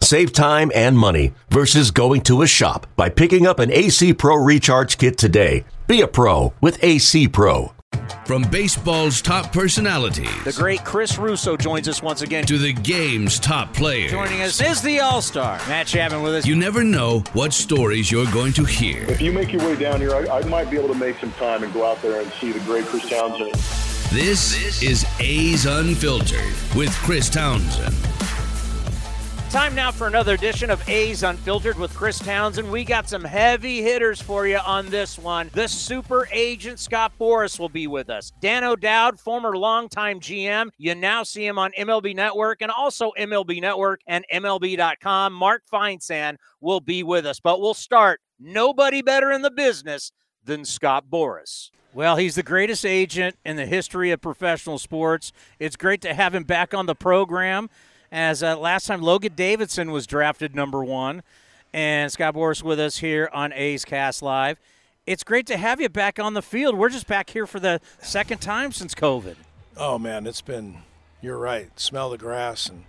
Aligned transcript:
Save 0.00 0.32
time 0.32 0.70
and 0.74 0.96
money 0.96 1.32
versus 1.50 1.90
going 1.90 2.20
to 2.22 2.42
a 2.42 2.46
shop 2.46 2.86
by 2.96 3.08
picking 3.08 3.46
up 3.46 3.58
an 3.58 3.72
AC 3.72 4.14
Pro 4.14 4.36
Recharge 4.36 4.98
Kit 4.98 5.18
today. 5.18 5.64
Be 5.86 6.00
a 6.00 6.06
pro 6.06 6.52
with 6.60 6.82
AC 6.82 7.28
Pro. 7.28 7.72
From 8.26 8.42
baseball's 8.42 9.22
top 9.22 9.52
personalities. 9.52 10.28
The 10.44 10.52
great 10.52 10.84
Chris 10.84 11.16
Russo 11.18 11.56
joins 11.56 11.88
us 11.88 12.02
once 12.02 12.22
again. 12.22 12.44
To 12.46 12.58
the 12.58 12.72
game's 12.72 13.38
top 13.40 13.72
players. 13.72 14.10
Joining 14.10 14.42
us 14.42 14.60
is 14.60 14.82
the 14.82 15.00
All 15.00 15.22
Star, 15.22 15.58
Matt 15.68 15.86
Chapman 15.86 16.22
with 16.22 16.34
us. 16.34 16.46
You 16.46 16.56
never 16.56 16.84
know 16.84 17.20
what 17.32 17.52
stories 17.52 18.10
you're 18.10 18.30
going 18.32 18.52
to 18.54 18.64
hear. 18.64 19.04
If 19.04 19.20
you 19.20 19.32
make 19.32 19.52
your 19.52 19.62
way 19.62 19.76
down 19.76 20.00
here, 20.00 20.14
I, 20.14 20.38
I 20.38 20.44
might 20.44 20.70
be 20.70 20.76
able 20.76 20.88
to 20.88 20.98
make 20.98 21.18
some 21.18 21.32
time 21.32 21.62
and 21.62 21.72
go 21.72 21.84
out 21.86 22.02
there 22.02 22.20
and 22.20 22.30
see 22.32 22.52
the 22.52 22.60
great 22.60 22.84
Chris 22.86 23.08
Townsend. 23.08 23.54
This, 24.12 24.52
this 24.52 24.82
is 24.82 25.06
A's 25.20 25.66
Unfiltered 25.66 26.54
with 26.76 26.92
Chris 26.96 27.28
Townsend. 27.28 27.94
Time 29.50 29.76
now 29.76 29.90
for 29.90 30.06
another 30.06 30.34
edition 30.34 30.70
of 30.70 30.86
A's 30.88 31.22
Unfiltered 31.22 31.78
with 31.78 31.94
Chris 31.94 32.18
Townsend. 32.18 32.70
We 32.70 32.84
got 32.84 33.08
some 33.08 33.24
heavy 33.24 33.80
hitters 33.80 34.20
for 34.20 34.46
you 34.46 34.58
on 34.58 34.90
this 34.90 35.18
one. 35.18 35.50
The 35.54 35.68
super 35.68 36.28
agent 36.32 36.78
Scott 36.78 37.12
Boras 37.18 37.58
will 37.58 37.68
be 37.68 37.86
with 37.86 38.10
us. 38.10 38.32
Dan 38.40 38.64
O'Dowd, 38.64 39.18
former 39.18 39.56
longtime 39.56 40.20
GM. 40.20 40.70
You 40.76 40.94
now 40.96 41.22
see 41.22 41.46
him 41.46 41.58
on 41.58 41.70
MLB 41.78 42.14
Network 42.14 42.60
and 42.60 42.70
also 42.70 43.12
MLB 43.18 43.60
Network 43.60 44.00
and 44.06 44.26
MLB.com. 44.32 45.32
Mark 45.32 45.62
Feinsand 45.72 46.36
will 46.60 46.80
be 46.80 47.02
with 47.02 47.24
us. 47.24 47.40
But 47.40 47.60
we'll 47.60 47.72
start. 47.72 48.20
Nobody 48.38 49.00
better 49.00 49.30
in 49.30 49.42
the 49.42 49.50
business 49.50 50.12
than 50.44 50.64
Scott 50.64 51.06
Boras. 51.10 51.70
Well, 51.94 52.16
he's 52.16 52.34
the 52.34 52.42
greatest 52.42 52.84
agent 52.84 53.36
in 53.44 53.56
the 53.56 53.64
history 53.64 54.10
of 54.10 54.20
professional 54.20 54.78
sports. 54.78 55.32
It's 55.58 55.76
great 55.76 56.02
to 56.02 56.12
have 56.12 56.34
him 56.34 56.44
back 56.44 56.74
on 56.74 56.84
the 56.84 56.94
program 56.94 57.70
as 58.16 58.42
uh, 58.42 58.58
last 58.58 58.86
time 58.86 59.02
Logan 59.02 59.34
Davidson 59.36 59.90
was 59.90 60.06
drafted 60.06 60.54
number 60.54 60.82
one. 60.82 61.22
And 61.72 62.10
Scott 62.10 62.34
Boras 62.34 62.62
with 62.62 62.80
us 62.80 62.98
here 62.98 63.28
on 63.32 63.52
A's 63.52 63.84
Cast 63.84 64.22
Live. 64.22 64.58
It's 65.04 65.22
great 65.22 65.46
to 65.48 65.58
have 65.58 65.80
you 65.80 65.90
back 65.90 66.18
on 66.18 66.32
the 66.32 66.40
field. 66.40 66.76
We're 66.76 66.88
just 66.88 67.06
back 67.06 67.30
here 67.30 67.46
for 67.46 67.60
the 67.60 67.80
second 68.00 68.40
time 68.40 68.72
since 68.72 68.94
COVID. 68.94 69.36
Oh, 69.76 69.98
man, 69.98 70.26
it's 70.26 70.40
been, 70.40 70.78
you're 71.20 71.36
right. 71.36 71.78
Smell 71.78 72.08
the 72.08 72.16
grass 72.16 72.68
and 72.68 72.84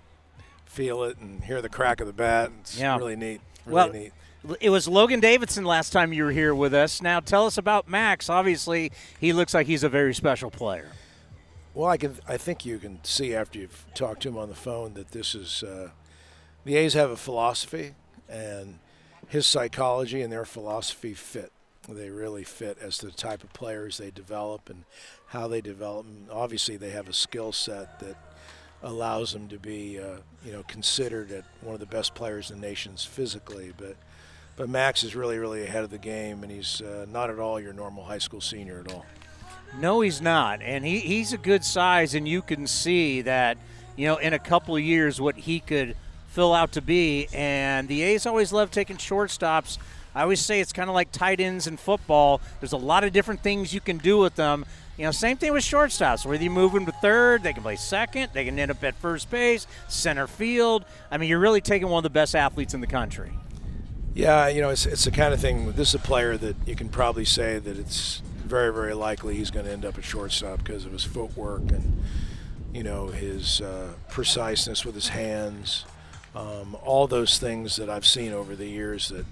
feel 0.65 1.03
it 1.03 1.17
and 1.17 1.43
hear 1.43 1.61
the 1.61 1.69
crack 1.69 1.99
of 1.99 2.07
the 2.07 2.13
bat. 2.13 2.49
It's 2.61 2.79
yeah. 2.79 2.95
really 2.95 3.17
neat. 3.17 3.41
Really 3.65 3.75
well, 3.75 3.89
neat. 3.91 4.13
It 4.61 4.69
was 4.69 4.87
Logan 4.87 5.19
Davidson 5.19 5.65
last 5.65 5.89
time 5.89 6.13
you 6.13 6.23
were 6.23 6.31
here 6.31 6.55
with 6.55 6.73
us. 6.73 7.01
Now 7.01 7.19
tell 7.19 7.45
us 7.45 7.57
about 7.57 7.89
Max. 7.89 8.29
Obviously, 8.29 8.93
he 9.19 9.33
looks 9.33 9.53
like 9.53 9.67
he's 9.67 9.83
a 9.83 9.89
very 9.89 10.13
special 10.13 10.49
player. 10.49 10.91
Well, 11.77 11.91
I 11.91 11.97
can. 11.97 12.15
I 12.27 12.37
think 12.37 12.65
you 12.65 12.79
can 12.79 13.03
see 13.03 13.35
after 13.35 13.59
you've 13.59 13.85
talked 13.93 14.23
to 14.23 14.29
him 14.29 14.37
on 14.39 14.49
the 14.49 14.55
phone 14.55 14.95
that 14.95 15.11
this 15.11 15.35
is 15.35 15.61
uh, 15.61 15.91
the 16.65 16.75
A's 16.75 16.95
have 16.95 17.11
a 17.11 17.15
philosophy, 17.15 17.93
and 18.27 18.79
his 19.27 19.45
psychology 19.45 20.23
and 20.23 20.33
their 20.33 20.43
philosophy 20.43 21.13
fit. 21.13 21.51
They 21.87 22.09
really 22.09 22.43
fit 22.43 22.79
as 22.81 22.97
the 22.97 23.11
type 23.11 23.43
of 23.43 23.53
players 23.53 23.99
they 23.99 24.09
develop 24.09 24.71
and 24.71 24.85
how 25.27 25.47
they 25.47 25.61
develop. 25.61 26.07
And 26.07 26.31
obviously, 26.31 26.77
they 26.77 26.89
have 26.89 27.07
a 27.07 27.13
skill 27.13 27.51
set 27.51 27.99
that 27.99 28.15
allows 28.81 29.33
them 29.33 29.47
to 29.49 29.59
be, 29.59 29.99
uh, 29.99 30.17
you 30.43 30.53
know, 30.53 30.63
considered 30.63 31.31
at 31.31 31.43
one 31.61 31.75
of 31.75 31.79
the 31.79 31.85
best 31.85 32.15
players 32.15 32.49
in 32.49 32.59
the 32.59 32.65
nations 32.65 33.05
physically. 33.05 33.71
But, 33.77 33.97
but 34.55 34.67
Max 34.67 35.03
is 35.03 35.15
really, 35.15 35.37
really 35.37 35.61
ahead 35.61 35.83
of 35.83 35.91
the 35.91 35.99
game, 35.99 36.41
and 36.41 36.51
he's 36.51 36.81
uh, 36.81 37.05
not 37.07 37.29
at 37.29 37.37
all 37.37 37.59
your 37.59 37.73
normal 37.73 38.03
high 38.03 38.17
school 38.17 38.41
senior 38.41 38.83
at 38.83 38.91
all. 38.91 39.05
No, 39.79 40.01
he's 40.01 40.21
not, 40.21 40.61
and 40.61 40.85
he, 40.85 40.99
he's 40.99 41.33
a 41.33 41.37
good 41.37 41.63
size, 41.63 42.15
and 42.15 42.27
you 42.27 42.41
can 42.41 42.67
see 42.67 43.21
that 43.21 43.57
you 43.95 44.07
know 44.07 44.17
in 44.17 44.33
a 44.33 44.39
couple 44.39 44.75
of 44.75 44.81
years 44.81 45.21
what 45.21 45.35
he 45.35 45.59
could 45.59 45.95
fill 46.29 46.53
out 46.53 46.71
to 46.73 46.81
be. 46.81 47.27
And 47.33 47.87
the 47.87 48.03
A's 48.03 48.25
always 48.25 48.53
love 48.53 48.69
taking 48.69 48.97
shortstops. 48.97 49.79
I 50.13 50.21
always 50.21 50.39
say 50.39 50.59
it's 50.59 50.73
kind 50.73 50.89
of 50.89 50.93
like 50.93 51.11
tight 51.11 51.39
ends 51.39 51.67
in 51.67 51.77
football. 51.77 52.41
There's 52.59 52.73
a 52.73 52.77
lot 52.77 53.03
of 53.03 53.11
different 53.11 53.41
things 53.41 53.73
you 53.73 53.81
can 53.81 53.97
do 53.97 54.17
with 54.17 54.35
them. 54.35 54.65
You 54.97 55.05
know, 55.05 55.11
same 55.11 55.37
thing 55.37 55.53
with 55.53 55.63
shortstops. 55.63 56.25
Whether 56.25 56.43
you 56.43 56.49
move 56.49 56.73
them 56.73 56.85
to 56.87 56.91
third, 56.91 57.43
they 57.43 57.53
can 57.53 57.63
play 57.63 57.75
second, 57.75 58.29
they 58.33 58.45
can 58.45 58.57
end 58.57 58.71
up 58.71 58.83
at 58.83 58.95
first 58.95 59.29
base, 59.29 59.67
center 59.87 60.27
field. 60.27 60.85
I 61.11 61.17
mean, 61.17 61.29
you're 61.29 61.39
really 61.39 61.61
taking 61.61 61.87
one 61.87 61.99
of 61.99 62.03
the 62.03 62.09
best 62.09 62.35
athletes 62.35 62.73
in 62.73 62.81
the 62.81 62.87
country. 62.87 63.31
Yeah, 64.13 64.47
you 64.47 64.61
know, 64.61 64.69
it's, 64.69 64.87
it's 64.87 65.05
the 65.05 65.11
kind 65.11 65.33
of 65.33 65.39
thing. 65.39 65.71
This 65.73 65.89
is 65.89 65.95
a 65.95 65.99
player 65.99 66.37
that 66.37 66.55
you 66.65 66.75
can 66.75 66.89
probably 66.89 67.25
say 67.25 67.59
that 67.59 67.77
it's 67.77 68.23
very, 68.47 68.73
very 68.73 68.93
likely 68.93 69.35
he's 69.35 69.51
going 69.51 69.65
to 69.65 69.71
end 69.71 69.85
up 69.85 69.97
at 69.97 70.03
shortstop 70.03 70.63
because 70.63 70.85
of 70.85 70.91
his 70.91 71.03
footwork 71.03 71.71
and, 71.71 72.03
you 72.73 72.83
know, 72.83 73.07
his 73.07 73.61
uh, 73.61 73.93
preciseness 74.09 74.85
with 74.85 74.95
his 74.95 75.09
hands. 75.09 75.85
Um, 76.35 76.77
all 76.83 77.07
those 77.07 77.39
things 77.39 77.75
that 77.77 77.89
I've 77.89 78.05
seen 78.05 78.33
over 78.33 78.55
the 78.55 78.67
years 78.67 79.09
that 79.09 79.25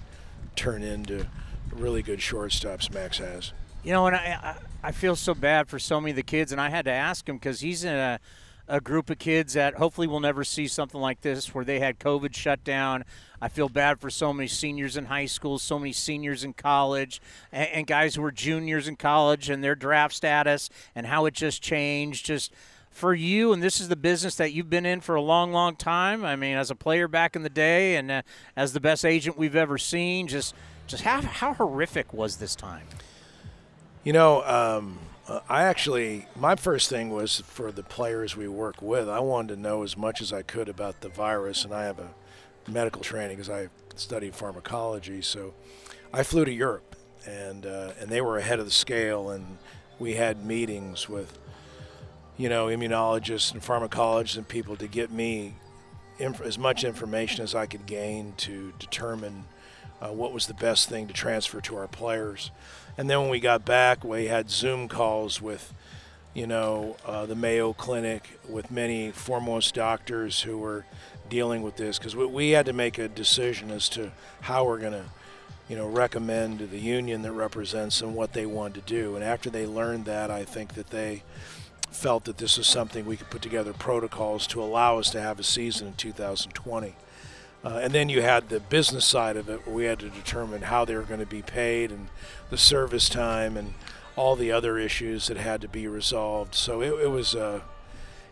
turn 0.56 0.82
into 0.82 1.26
really 1.72 2.02
good 2.02 2.18
shortstops 2.18 2.92
Max 2.92 3.18
has. 3.18 3.52
You 3.84 3.92
know, 3.92 4.06
and 4.06 4.16
I, 4.16 4.56
I 4.82 4.92
feel 4.92 5.14
so 5.16 5.34
bad 5.34 5.68
for 5.68 5.78
so 5.78 6.00
many 6.00 6.10
of 6.10 6.16
the 6.16 6.22
kids, 6.22 6.52
and 6.52 6.60
I 6.60 6.70
had 6.70 6.84
to 6.86 6.92
ask 6.92 7.28
him 7.28 7.36
because 7.36 7.60
he's 7.60 7.84
in 7.84 7.94
a– 7.94 8.20
a 8.68 8.80
group 8.80 9.10
of 9.10 9.18
kids 9.18 9.52
that 9.52 9.74
hopefully 9.74 10.06
will 10.06 10.20
never 10.20 10.44
see 10.44 10.66
something 10.66 11.00
like 11.00 11.20
this 11.20 11.54
where 11.54 11.64
they 11.64 11.78
had 11.78 11.98
COVID 11.98 12.34
shut 12.34 12.64
down. 12.64 13.04
I 13.40 13.48
feel 13.48 13.68
bad 13.68 14.00
for 14.00 14.10
so 14.10 14.32
many 14.32 14.48
seniors 14.48 14.96
in 14.96 15.06
high 15.06 15.26
school, 15.26 15.58
so 15.58 15.78
many 15.78 15.92
seniors 15.92 16.42
in 16.42 16.52
college, 16.52 17.20
and, 17.52 17.68
and 17.70 17.86
guys 17.86 18.14
who 18.14 18.22
were 18.22 18.32
juniors 18.32 18.88
in 18.88 18.96
college 18.96 19.48
and 19.48 19.62
their 19.62 19.74
draft 19.74 20.14
status 20.14 20.68
and 20.94 21.06
how 21.06 21.26
it 21.26 21.34
just 21.34 21.62
changed. 21.62 22.26
Just 22.26 22.52
for 22.90 23.14
you, 23.14 23.52
and 23.52 23.62
this 23.62 23.78
is 23.78 23.88
the 23.88 23.96
business 23.96 24.36
that 24.36 24.52
you've 24.52 24.70
been 24.70 24.86
in 24.86 25.02
for 25.02 25.14
a 25.14 25.20
long, 25.20 25.52
long 25.52 25.76
time. 25.76 26.24
I 26.24 26.34
mean, 26.34 26.56
as 26.56 26.70
a 26.70 26.74
player 26.74 27.06
back 27.06 27.36
in 27.36 27.42
the 27.42 27.50
day, 27.50 27.96
and 27.96 28.10
uh, 28.10 28.22
as 28.56 28.72
the 28.72 28.80
best 28.80 29.04
agent 29.04 29.36
we've 29.36 29.54
ever 29.54 29.76
seen, 29.76 30.28
just 30.28 30.54
just 30.86 31.02
how 31.02 31.20
how 31.20 31.52
horrific 31.54 32.12
was 32.12 32.36
this 32.36 32.56
time? 32.56 32.86
You 34.02 34.12
know, 34.12 34.42
um, 34.44 34.98
uh, 35.28 35.40
I 35.48 35.64
actually, 35.64 36.26
my 36.36 36.54
first 36.54 36.88
thing 36.88 37.10
was 37.10 37.40
for 37.40 37.72
the 37.72 37.82
players 37.82 38.36
we 38.36 38.48
work 38.48 38.80
with. 38.80 39.08
I 39.08 39.20
wanted 39.20 39.56
to 39.56 39.60
know 39.60 39.82
as 39.82 39.96
much 39.96 40.20
as 40.20 40.32
I 40.32 40.42
could 40.42 40.68
about 40.68 41.00
the 41.00 41.08
virus, 41.08 41.64
and 41.64 41.74
I 41.74 41.84
have 41.84 41.98
a 41.98 42.10
medical 42.68 43.02
training 43.02 43.36
because 43.36 43.50
I 43.50 43.68
studied 43.96 44.34
pharmacology. 44.34 45.22
So 45.22 45.54
I 46.12 46.22
flew 46.22 46.44
to 46.44 46.52
Europe, 46.52 46.94
and 47.26 47.66
uh, 47.66 47.92
and 48.00 48.08
they 48.08 48.20
were 48.20 48.38
ahead 48.38 48.60
of 48.60 48.66
the 48.66 48.70
scale, 48.72 49.30
and 49.30 49.58
we 49.98 50.14
had 50.14 50.44
meetings 50.44 51.08
with, 51.08 51.38
you 52.36 52.48
know, 52.48 52.66
immunologists 52.66 53.52
and 53.52 53.62
pharmacologists 53.62 54.36
and 54.36 54.46
people 54.46 54.76
to 54.76 54.86
get 54.86 55.10
me 55.10 55.54
inf- 56.18 56.42
as 56.42 56.58
much 56.58 56.84
information 56.84 57.42
as 57.42 57.54
I 57.54 57.66
could 57.66 57.86
gain 57.86 58.34
to 58.38 58.72
determine 58.78 59.44
uh, 60.00 60.08
what 60.08 60.32
was 60.32 60.46
the 60.46 60.54
best 60.54 60.88
thing 60.88 61.08
to 61.08 61.14
transfer 61.14 61.60
to 61.62 61.76
our 61.76 61.88
players. 61.88 62.50
And 62.98 63.10
then 63.10 63.20
when 63.20 63.30
we 63.30 63.40
got 63.40 63.64
back, 63.64 64.04
we 64.04 64.26
had 64.26 64.50
Zoom 64.50 64.88
calls 64.88 65.42
with, 65.42 65.72
you 66.32 66.46
know, 66.46 66.96
uh, 67.04 67.26
the 67.26 67.34
Mayo 67.34 67.72
Clinic, 67.72 68.38
with 68.48 68.70
many 68.70 69.10
foremost 69.10 69.74
doctors 69.74 70.42
who 70.42 70.56
were 70.58 70.86
dealing 71.28 71.62
with 71.62 71.76
this, 71.76 71.98
because 71.98 72.16
we, 72.16 72.24
we 72.26 72.50
had 72.50 72.66
to 72.66 72.72
make 72.72 72.98
a 72.98 73.08
decision 73.08 73.70
as 73.70 73.88
to 73.90 74.12
how 74.42 74.64
we're 74.64 74.78
going 74.78 74.92
to, 74.92 75.04
you 75.68 75.76
know, 75.76 75.88
recommend 75.88 76.58
to 76.60 76.66
the 76.66 76.78
union 76.78 77.20
that 77.22 77.32
represents 77.32 78.00
them 78.00 78.14
what 78.14 78.32
they 78.32 78.46
want 78.46 78.74
to 78.74 78.80
do. 78.80 79.14
And 79.14 79.22
after 79.22 79.50
they 79.50 79.66
learned 79.66 80.06
that, 80.06 80.30
I 80.30 80.44
think 80.44 80.74
that 80.74 80.88
they 80.88 81.22
felt 81.90 82.24
that 82.24 82.38
this 82.38 82.56
was 82.56 82.66
something 82.66 83.04
we 83.04 83.16
could 83.16 83.30
put 83.30 83.42
together 83.42 83.72
protocols 83.72 84.46
to 84.46 84.62
allow 84.62 84.98
us 84.98 85.10
to 85.10 85.20
have 85.20 85.38
a 85.38 85.44
season 85.44 85.88
in 85.88 85.94
2020. 85.94 86.94
Uh, 87.66 87.80
and 87.82 87.92
then 87.92 88.08
you 88.08 88.22
had 88.22 88.48
the 88.48 88.60
business 88.60 89.04
side 89.04 89.36
of 89.36 89.48
it 89.48 89.66
where 89.66 89.74
we 89.74 89.84
had 89.86 89.98
to 89.98 90.08
determine 90.08 90.62
how 90.62 90.84
they 90.84 90.94
were 90.94 91.02
going 91.02 91.18
to 91.18 91.26
be 91.26 91.42
paid 91.42 91.90
and 91.90 92.06
the 92.48 92.56
service 92.56 93.08
time 93.08 93.56
and 93.56 93.74
all 94.14 94.36
the 94.36 94.52
other 94.52 94.78
issues 94.78 95.26
that 95.26 95.36
had 95.36 95.60
to 95.60 95.66
be 95.66 95.88
resolved. 95.88 96.54
So 96.54 96.80
it, 96.80 96.92
it 97.02 97.10
was 97.10 97.34
uh, 97.34 97.62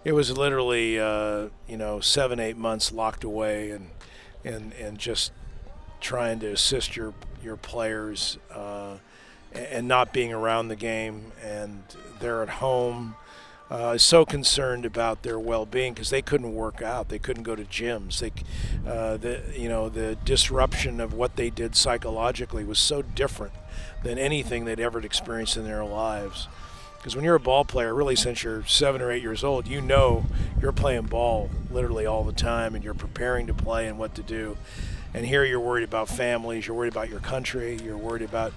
it 0.05 0.13
was 0.13 0.31
literally 0.39 1.01
uh, 1.01 1.49
you 1.67 1.77
know 1.77 1.99
seven 1.99 2.39
eight 2.39 2.57
months 2.57 2.93
locked 2.93 3.25
away 3.25 3.73
and 3.73 3.91
and 4.45 4.73
and 4.75 4.99
just 4.99 5.33
trying 6.01 6.39
to 6.39 6.53
assist 6.53 6.95
your 6.95 7.13
your 7.43 7.57
players 7.57 8.39
uh, 8.55 8.99
and 9.53 9.89
not 9.89 10.13
being 10.13 10.33
around 10.33 10.69
the 10.69 10.77
game 10.77 11.33
and 11.43 11.83
they're 12.21 12.45
at 12.45 12.49
home 12.49 13.17
uh, 13.70 13.96
so 13.96 14.25
concerned 14.25 14.84
about 14.84 15.22
their 15.22 15.38
well-being 15.38 15.94
because 15.94 16.11
they 16.11 16.22
couldn't 16.22 16.55
work 16.55 16.82
out, 16.82 17.08
they 17.08 17.19
couldn't 17.19 17.44
go 17.44 17.56
to 17.56 17.64
gyms. 17.64 18.19
They, 18.19 18.32
uh, 18.88 19.16
the 19.16 19.43
you 19.56 19.69
know, 19.69 19.88
the 19.88 20.16
disruption 20.25 21.00
of 21.00 21.14
what 21.14 21.37
they 21.37 21.50
did 21.50 21.75
psychologically 21.75 22.64
was 22.64 22.78
so 22.78 23.02
different 23.02 23.55
than 24.02 24.19
anything 24.19 24.64
they'd 24.64 24.81
ever 24.81 25.00
experienced 25.00 25.56
in 25.56 25.64
their 25.64 25.84
lives. 25.84 26.46
Because 26.99 27.16
when 27.16 27.25
you're 27.25 27.34
a 27.34 27.40
ball 27.40 27.64
player, 27.64 27.94
really 27.94 28.16
since 28.16 28.43
you're 28.43 28.64
seven 28.64 29.02
or 29.02 29.11
eight 29.11 29.22
years 29.22 29.44
old, 29.44 29.66
you 29.66 29.81
know 29.81 30.25
you're 30.61 30.72
playing 30.72 31.02
ball 31.02 31.50
literally 31.70 32.06
all 32.06 32.25
the 32.25 32.32
time 32.32 32.75
and 32.75 32.82
you're 32.82 32.94
preparing 32.94 33.46
to 33.46 33.55
play 33.55 33.87
and 33.87 33.99
what 33.99 34.14
to 34.14 34.22
do. 34.22 34.56
And 35.12 35.26
here 35.26 35.44
you're 35.44 35.61
worried 35.61 35.84
about 35.84 36.08
families, 36.08 36.66
you're 36.66 36.76
worried 36.76 36.93
about 36.93 37.11
your 37.11 37.20
country, 37.20 37.78
you're 37.84 37.99
worried 37.99 38.22
about, 38.22 38.52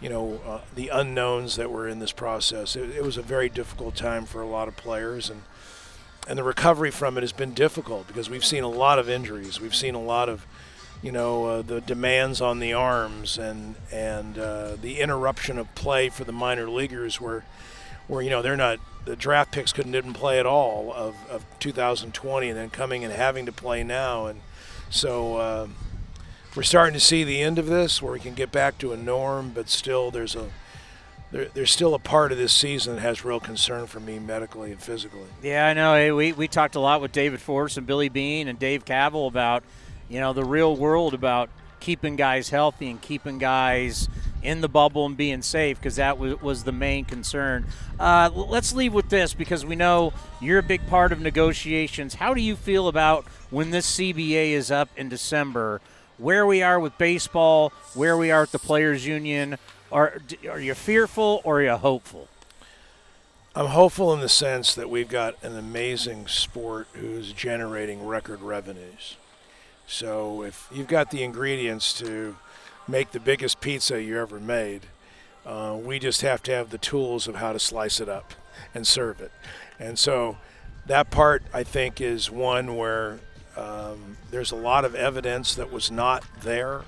you 0.00 0.08
know, 0.08 0.40
uh, 0.46 0.60
the 0.74 0.88
unknowns 0.88 1.56
that 1.56 1.70
were 1.70 1.86
in 1.86 1.98
this 1.98 2.12
process. 2.12 2.74
It, 2.76 2.90
it 2.90 3.04
was 3.04 3.16
a 3.16 3.22
very 3.22 3.48
difficult 3.48 3.94
time 3.94 4.24
for 4.24 4.40
a 4.40 4.46
lot 4.46 4.68
of 4.68 4.76
players, 4.76 5.28
and 5.28 5.42
and 6.28 6.38
the 6.38 6.44
recovery 6.44 6.90
from 6.90 7.16
it 7.16 7.22
has 7.22 7.32
been 7.32 7.54
difficult 7.54 8.06
because 8.06 8.30
we've 8.30 8.44
seen 8.44 8.62
a 8.62 8.68
lot 8.68 8.98
of 8.98 9.08
injuries. 9.08 9.60
We've 9.60 9.74
seen 9.74 9.94
a 9.94 10.02
lot 10.02 10.28
of 10.28 10.46
you 11.02 11.12
know 11.12 11.46
uh, 11.46 11.62
the 11.62 11.80
demands 11.80 12.40
on 12.40 12.60
the 12.60 12.72
arms 12.72 13.38
and 13.38 13.74
and 13.92 14.38
uh, 14.38 14.76
the 14.80 15.00
interruption 15.00 15.58
of 15.58 15.74
play 15.74 16.08
for 16.08 16.24
the 16.24 16.32
minor 16.32 16.68
leaguers 16.68 17.20
where 17.20 17.44
where 18.06 18.22
you 18.22 18.30
know 18.30 18.42
they're 18.42 18.56
not 18.56 18.78
the 19.04 19.16
draft 19.16 19.52
picks 19.52 19.72
couldn't 19.72 19.92
didn't 19.92 20.14
play 20.14 20.38
at 20.38 20.46
all 20.46 20.92
of, 20.92 21.16
of 21.30 21.44
2020 21.58 22.48
and 22.48 22.58
then 22.58 22.68
coming 22.68 23.02
and 23.02 23.12
having 23.14 23.46
to 23.46 23.52
play 23.52 23.82
now 23.82 24.26
and 24.26 24.40
so 24.90 25.36
uh, 25.36 25.66
we're 26.54 26.62
starting 26.62 26.94
to 26.94 27.00
see 27.00 27.24
the 27.24 27.40
end 27.40 27.58
of 27.58 27.66
this 27.66 28.02
where 28.02 28.12
we 28.12 28.20
can 28.20 28.34
get 28.34 28.50
back 28.50 28.78
to 28.78 28.92
a 28.92 28.96
norm 28.96 29.50
but 29.54 29.68
still 29.68 30.10
there's 30.10 30.34
a 30.34 30.48
there, 31.30 31.46
there's 31.54 31.70
still 31.70 31.94
a 31.94 31.98
part 31.98 32.32
of 32.32 32.38
this 32.38 32.52
season 32.52 32.96
that 32.96 33.02
has 33.02 33.24
real 33.24 33.40
concern 33.40 33.86
for 33.86 34.00
me 34.00 34.18
medically 34.18 34.72
and 34.72 34.82
physically. 34.82 35.28
Yeah, 35.42 35.64
I 35.64 35.74
know. 35.74 36.16
We, 36.16 36.32
we 36.32 36.48
talked 36.48 36.74
a 36.74 36.80
lot 36.80 37.00
with 37.00 37.12
David 37.12 37.40
Forst 37.40 37.78
and 37.78 37.86
Billy 37.86 38.08
Beane 38.08 38.48
and 38.48 38.58
Dave 38.58 38.84
Kaval 38.84 39.28
about, 39.28 39.62
you 40.08 40.18
know, 40.18 40.32
the 40.32 40.44
real 40.44 40.74
world 40.74 41.14
about 41.14 41.48
keeping 41.78 42.16
guys 42.16 42.50
healthy 42.50 42.90
and 42.90 43.00
keeping 43.00 43.38
guys– 43.38 44.08
in 44.42 44.60
the 44.60 44.68
bubble 44.68 45.06
and 45.06 45.16
being 45.16 45.42
safe 45.42 45.78
because 45.78 45.96
that 45.96 46.18
was, 46.18 46.40
was 46.40 46.64
the 46.64 46.72
main 46.72 47.04
concern. 47.04 47.66
Uh, 47.98 48.30
let's 48.32 48.74
leave 48.74 48.94
with 48.94 49.08
this 49.08 49.34
because 49.34 49.64
we 49.64 49.76
know 49.76 50.12
you're 50.40 50.58
a 50.58 50.62
big 50.62 50.86
part 50.86 51.12
of 51.12 51.20
negotiations. 51.20 52.14
How 52.14 52.34
do 52.34 52.40
you 52.40 52.56
feel 52.56 52.88
about 52.88 53.26
when 53.50 53.70
this 53.70 53.98
CBA 53.98 54.50
is 54.52 54.70
up 54.70 54.88
in 54.96 55.08
December? 55.08 55.80
Where 56.20 56.46
we 56.46 56.62
are 56.62 56.78
with 56.78 56.96
baseball, 56.98 57.72
where 57.94 58.16
we 58.16 58.30
are 58.30 58.42
with 58.42 58.52
the 58.52 58.58
players' 58.58 59.06
union. 59.06 59.56
Are 59.90 60.20
are 60.48 60.60
you 60.60 60.74
fearful 60.74 61.40
or 61.44 61.60
are 61.60 61.62
you 61.64 61.76
hopeful? 61.76 62.28
I'm 63.56 63.66
hopeful 63.66 64.12
in 64.14 64.20
the 64.20 64.28
sense 64.28 64.74
that 64.74 64.88
we've 64.88 65.08
got 65.08 65.42
an 65.42 65.56
amazing 65.56 66.28
sport 66.28 66.86
who's 66.92 67.32
generating 67.32 68.06
record 68.06 68.42
revenues. 68.42 69.16
So 69.88 70.44
if 70.44 70.68
you've 70.70 70.86
got 70.86 71.10
the 71.10 71.24
ingredients 71.24 71.92
to 71.94 72.36
make 72.90 73.12
the 73.12 73.20
biggest 73.20 73.60
pizza 73.60 74.02
you 74.02 74.18
ever 74.18 74.40
made. 74.40 74.82
Uh, 75.46 75.78
we 75.80 75.98
just 75.98 76.22
have 76.22 76.42
to 76.42 76.52
have 76.52 76.70
the 76.70 76.78
tools 76.78 77.28
of 77.28 77.36
how 77.36 77.52
to 77.52 77.58
slice 77.58 78.00
it 78.00 78.08
up 78.08 78.34
and 78.74 78.86
serve 78.86 79.20
it. 79.20 79.32
And 79.78 79.98
so 79.98 80.36
that 80.86 81.10
part, 81.10 81.42
I 81.52 81.62
think, 81.62 82.00
is 82.00 82.30
one 82.30 82.76
where 82.76 83.20
um, 83.60 84.16
there's 84.30 84.52
a 84.52 84.56
lot 84.56 84.84
of 84.84 84.94
evidence 84.94 85.54
that 85.54 85.70
was 85.70 85.90
not 85.90 86.24
there 86.40 86.82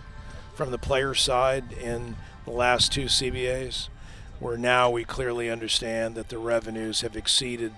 from 0.55 0.71
the 0.71 0.79
player 0.79 1.15
side 1.15 1.73
in 1.73 2.17
the 2.45 2.51
last 2.51 2.93
two 2.93 3.05
CBAs, 3.05 3.89
where 4.41 4.57
now 4.57 4.89
we 4.89 5.05
clearly 5.05 5.51
understand 5.51 6.15
that 6.15 6.31
the 6.31 6.39
revenues 6.39 7.03
have 7.03 7.15
exceeded 7.15 7.73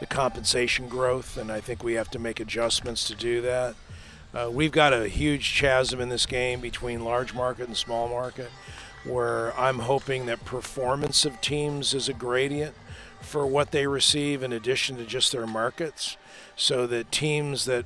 the 0.00 0.06
compensation 0.06 0.88
growth, 0.88 1.36
and 1.36 1.52
I 1.52 1.60
think 1.60 1.82
we 1.82 1.94
have 1.94 2.10
to 2.10 2.18
make 2.18 2.40
adjustments 2.40 3.06
to 3.08 3.14
do 3.14 3.40
that. 3.42 3.74
Uh, 4.32 4.48
we've 4.50 4.72
got 4.72 4.92
a 4.92 5.08
huge 5.08 5.58
chasm 5.58 6.00
in 6.00 6.08
this 6.08 6.26
game 6.26 6.60
between 6.60 7.04
large 7.04 7.34
market 7.34 7.66
and 7.66 7.76
small 7.76 8.08
market, 8.08 8.50
where 9.04 9.58
I'm 9.58 9.80
hoping 9.80 10.26
that 10.26 10.44
performance 10.44 11.24
of 11.24 11.40
teams 11.40 11.92
is 11.92 12.08
a 12.08 12.14
gradient 12.14 12.74
for 13.20 13.46
what 13.46 13.72
they 13.72 13.86
receive 13.86 14.42
in 14.42 14.52
addition 14.52 14.96
to 14.96 15.04
just 15.04 15.32
their 15.32 15.46
markets, 15.46 16.16
so 16.56 16.86
that 16.86 17.12
teams 17.12 17.64
that 17.66 17.84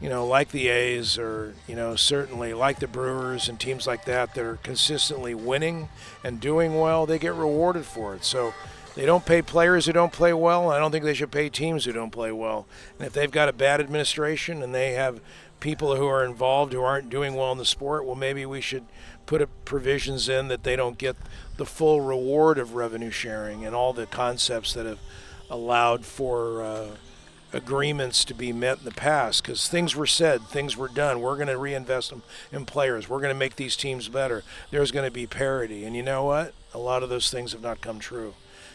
you 0.00 0.08
know, 0.08 0.26
like 0.26 0.50
the 0.50 0.68
A's 0.68 1.18
or, 1.18 1.54
you 1.66 1.76
know, 1.76 1.94
certainly 1.94 2.54
like 2.54 2.78
the 2.78 2.88
Brewers 2.88 3.48
and 3.48 3.60
teams 3.60 3.86
like 3.86 4.06
that 4.06 4.34
that 4.34 4.44
are 4.44 4.56
consistently 4.56 5.34
winning 5.34 5.90
and 6.24 6.40
doing 6.40 6.78
well, 6.78 7.04
they 7.04 7.18
get 7.18 7.34
rewarded 7.34 7.84
for 7.84 8.14
it. 8.14 8.24
So 8.24 8.54
they 8.94 9.04
don't 9.04 9.26
pay 9.26 9.42
players 9.42 9.86
who 9.86 9.92
don't 9.92 10.12
play 10.12 10.32
well. 10.32 10.70
I 10.70 10.78
don't 10.78 10.90
think 10.90 11.04
they 11.04 11.14
should 11.14 11.30
pay 11.30 11.48
teams 11.50 11.84
who 11.84 11.92
don't 11.92 12.10
play 12.10 12.32
well. 12.32 12.66
And 12.98 13.06
if 13.06 13.12
they've 13.12 13.30
got 13.30 13.48
a 13.48 13.52
bad 13.52 13.80
administration 13.80 14.62
and 14.62 14.74
they 14.74 14.92
have 14.92 15.20
people 15.60 15.94
who 15.96 16.06
are 16.06 16.24
involved 16.24 16.72
who 16.72 16.82
aren't 16.82 17.10
doing 17.10 17.34
well 17.34 17.52
in 17.52 17.58
the 17.58 17.66
sport, 17.66 18.06
well, 18.06 18.14
maybe 18.14 18.46
we 18.46 18.62
should 18.62 18.84
put 19.26 19.46
provisions 19.64 20.28
in 20.28 20.48
that 20.48 20.64
they 20.64 20.76
don't 20.76 20.98
get 20.98 21.16
the 21.58 21.66
full 21.66 22.00
reward 22.00 22.58
of 22.58 22.74
revenue 22.74 23.10
sharing 23.10 23.66
and 23.66 23.76
all 23.76 23.92
the 23.92 24.06
concepts 24.06 24.72
that 24.72 24.86
have 24.86 24.98
allowed 25.50 26.04
for 26.04 26.62
uh, 26.62 26.86
agreements 27.52 28.24
to 28.24 28.34
be 28.34 28.52
met 28.52 28.78
in 28.78 28.84
the 28.84 28.90
past 28.90 29.42
because 29.42 29.68
things 29.68 29.96
were 29.96 30.06
said, 30.06 30.42
things 30.42 30.76
were 30.76 30.88
done. 30.88 31.20
We're 31.20 31.36
going 31.36 31.48
to 31.48 31.58
reinvest 31.58 32.10
them 32.10 32.22
in 32.52 32.64
players. 32.64 33.08
We're 33.08 33.20
going 33.20 33.34
to 33.34 33.38
make 33.38 33.56
these 33.56 33.76
teams 33.76 34.08
better. 34.08 34.42
There's 34.70 34.92
going 34.92 35.06
to 35.06 35.10
be 35.10 35.26
parity. 35.26 35.84
And 35.84 35.96
you 35.96 36.02
know 36.02 36.24
what? 36.24 36.54
A 36.72 36.78
lot 36.78 37.02
of 37.02 37.08
those 37.08 37.30
things 37.30 37.52
have 37.52 37.62
not 37.62 37.80
come 37.80 37.98
true. 37.98 38.34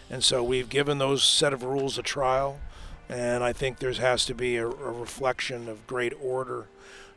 And 0.10 0.24
so 0.24 0.44
we've 0.44 0.70
given 0.70 0.98
those 0.98 1.24
set 1.24 1.54
of 1.54 1.64
rules 1.64 1.98
a 1.98 2.04
trial. 2.04 2.60
And 3.08 3.44
I 3.44 3.54
think 3.54 3.80
there 3.80 3.94
has 3.94 4.26
to 4.26 4.34
be 4.34 4.58
a, 4.58 4.68
a 4.68 4.92
reflection 4.92 5.70
of 5.70 5.88
great 5.88 6.14
order 6.22 6.68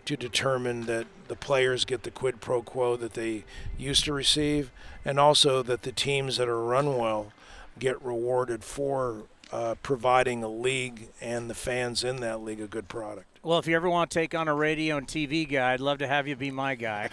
to 0.04 0.16
determine 0.16 0.86
that 0.86 1.06
the 1.28 1.36
players 1.36 1.84
get 1.84 2.02
the 2.02 2.10
quid 2.10 2.40
pro 2.40 2.62
quo 2.62 2.96
that 2.96 3.12
they 3.12 3.44
used 3.76 4.04
to 4.04 4.12
receive, 4.12 4.70
and 5.04 5.20
also 5.20 5.62
that 5.62 5.82
the 5.82 5.92
teams 5.92 6.38
that 6.38 6.48
are 6.48 6.64
run 6.64 6.96
well 6.96 7.32
get 7.78 8.02
rewarded 8.02 8.64
for 8.64 9.24
uh, 9.52 9.74
providing 9.82 10.42
a 10.42 10.48
league 10.48 11.08
and 11.20 11.48
the 11.48 11.54
fans 11.54 12.04
in 12.04 12.16
that 12.16 12.42
league 12.42 12.60
a 12.60 12.66
good 12.66 12.88
product. 12.88 13.38
Well, 13.42 13.58
if 13.58 13.66
you 13.66 13.76
ever 13.76 13.88
want 13.88 14.10
to 14.10 14.18
take 14.18 14.34
on 14.34 14.48
a 14.48 14.54
radio 14.54 14.96
and 14.96 15.06
TV 15.06 15.48
guy, 15.48 15.72
I'd 15.72 15.80
love 15.80 15.98
to 15.98 16.06
have 16.06 16.28
you 16.28 16.36
be 16.36 16.50
my 16.50 16.74
guy. 16.74 17.08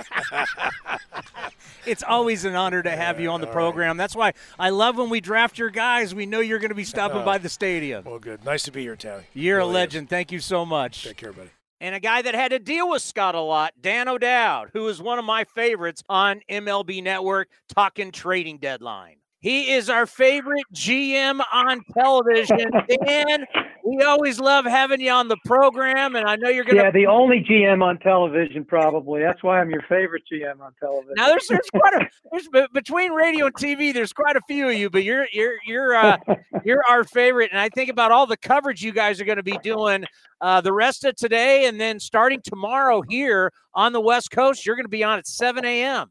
it's 1.85 2.03
always 2.03 2.45
an 2.45 2.55
honor 2.55 2.81
to 2.83 2.91
have 2.91 3.19
you 3.19 3.29
on 3.29 3.41
the 3.41 3.47
program. 3.47 3.91
Right. 3.91 3.97
That's 3.97 4.15
why 4.15 4.33
I 4.59 4.69
love 4.69 4.97
when 4.97 5.09
we 5.09 5.21
draft 5.21 5.57
your 5.57 5.69
guys. 5.69 6.13
We 6.13 6.25
know 6.25 6.39
you're 6.39 6.59
going 6.59 6.69
to 6.69 6.75
be 6.75 6.83
stopping 6.83 7.19
uh, 7.19 7.25
by 7.25 7.37
the 7.37 7.49
stadium. 7.49 8.03
Well, 8.03 8.19
good. 8.19 8.43
Nice 8.43 8.63
to 8.63 8.71
be 8.71 8.81
here, 8.81 8.95
Towny. 8.95 9.23
You're 9.33 9.59
really 9.59 9.69
a 9.69 9.73
legend. 9.73 10.07
Is. 10.07 10.09
Thank 10.09 10.31
you 10.31 10.39
so 10.39 10.65
much. 10.65 11.03
Take 11.03 11.17
care, 11.17 11.31
buddy 11.31 11.51
and 11.81 11.93
a 11.93 11.99
guy 11.99 12.21
that 12.21 12.33
had 12.33 12.51
to 12.51 12.59
deal 12.59 12.89
with 12.89 13.01
Scott 13.01 13.35
a 13.35 13.39
lot, 13.39 13.73
Dan 13.79 14.07
O'Dowd, 14.07 14.71
who 14.73 14.87
is 14.87 15.01
one 15.01 15.19
of 15.19 15.25
my 15.25 15.43
favorites 15.43 16.03
on 16.09 16.41
MLB 16.49 17.03
Network, 17.03 17.49
talking 17.67 18.11
trading 18.11 18.57
deadline. 18.57 19.17
He 19.45 19.73
is 19.73 19.91
our 19.91 20.07
favorite 20.07 20.65
GM 20.73 21.39
on 21.53 21.83
television. 21.93 22.65
Dan, 23.05 23.45
we 23.85 24.01
always 24.01 24.39
love 24.39 24.65
having 24.65 24.99
you 24.99 25.11
on 25.11 25.27
the 25.27 25.37
program, 25.45 26.15
and 26.15 26.27
I 26.27 26.35
know 26.35 26.49
you're 26.49 26.63
going 26.63 26.77
to. 26.77 26.81
Yeah, 26.81 26.89
the 26.89 27.05
only 27.05 27.45
GM 27.47 27.83
on 27.83 27.99
television, 27.99 28.65
probably. 28.65 29.21
That's 29.21 29.43
why 29.43 29.59
I'm 29.59 29.69
your 29.69 29.83
favorite 29.83 30.23
GM 30.33 30.59
on 30.61 30.73
television. 30.79 31.13
Now, 31.15 31.27
there's, 31.27 31.45
there's 31.47 31.69
quite 31.69 31.93
a 31.93 32.09
there's 32.31 32.49
between 32.73 33.11
radio 33.11 33.45
and 33.45 33.53
TV. 33.53 33.93
There's 33.93 34.13
quite 34.13 34.35
a 34.35 34.41
few 34.47 34.67
of 34.67 34.73
you, 34.73 34.89
but 34.89 35.03
you're 35.03 35.27
you're 35.31 35.57
you're 35.67 35.93
uh, 35.93 36.17
you're 36.65 36.81
our 36.89 37.03
favorite, 37.03 37.51
and 37.51 37.59
I 37.59 37.69
think 37.69 37.91
about 37.91 38.11
all 38.11 38.25
the 38.25 38.37
coverage 38.37 38.81
you 38.81 38.93
guys 38.93 39.21
are 39.21 39.25
going 39.25 39.37
to 39.37 39.43
be 39.43 39.59
doing 39.61 40.05
uh, 40.41 40.61
the 40.61 40.73
rest 40.73 41.05
of 41.05 41.17
today, 41.17 41.67
and 41.67 41.79
then 41.79 41.99
starting 41.99 42.41
tomorrow 42.43 43.03
here 43.09 43.53
on 43.75 43.93
the 43.93 44.01
West 44.01 44.31
Coast. 44.31 44.65
You're 44.65 44.75
going 44.75 44.85
to 44.85 44.89
be 44.89 45.03
on 45.03 45.19
at 45.19 45.27
7 45.27 45.63
a.m. 45.63 46.09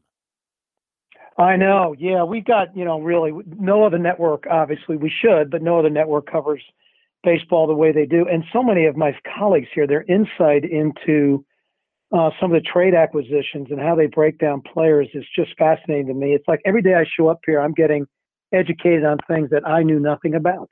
I 1.37 1.57
know. 1.57 1.95
Yeah, 1.97 2.23
we've 2.23 2.45
got, 2.45 2.75
you 2.75 2.85
know, 2.85 3.01
really 3.01 3.31
no 3.45 3.83
other 3.83 3.97
network, 3.97 4.45
obviously 4.49 4.95
we 4.95 5.11
should, 5.21 5.51
but 5.51 5.61
no 5.61 5.79
other 5.79 5.89
network 5.89 6.31
covers 6.31 6.61
baseball 7.23 7.67
the 7.67 7.73
way 7.73 7.91
they 7.91 8.05
do. 8.05 8.25
And 8.31 8.43
so 8.53 8.63
many 8.63 8.85
of 8.85 8.95
my 8.95 9.17
colleagues 9.37 9.67
here, 9.73 9.87
their 9.87 10.03
insight 10.03 10.63
into 10.63 11.43
uh, 12.15 12.29
some 12.39 12.53
of 12.53 12.61
the 12.61 12.69
trade 12.69 12.93
acquisitions 12.93 13.67
and 13.69 13.79
how 13.79 13.95
they 13.95 14.05
break 14.05 14.37
down 14.37 14.61
players 14.61 15.09
is 15.13 15.25
just 15.35 15.51
fascinating 15.57 16.07
to 16.07 16.13
me. 16.13 16.33
It's 16.33 16.47
like 16.47 16.61
every 16.63 16.81
day 16.81 16.93
I 16.93 17.03
show 17.17 17.27
up 17.27 17.39
here, 17.45 17.59
I'm 17.59 17.73
getting 17.73 18.07
educated 18.53 19.03
on 19.03 19.17
things 19.27 19.49
that 19.49 19.67
I 19.67 19.83
knew 19.83 19.99
nothing 19.99 20.35
about. 20.35 20.69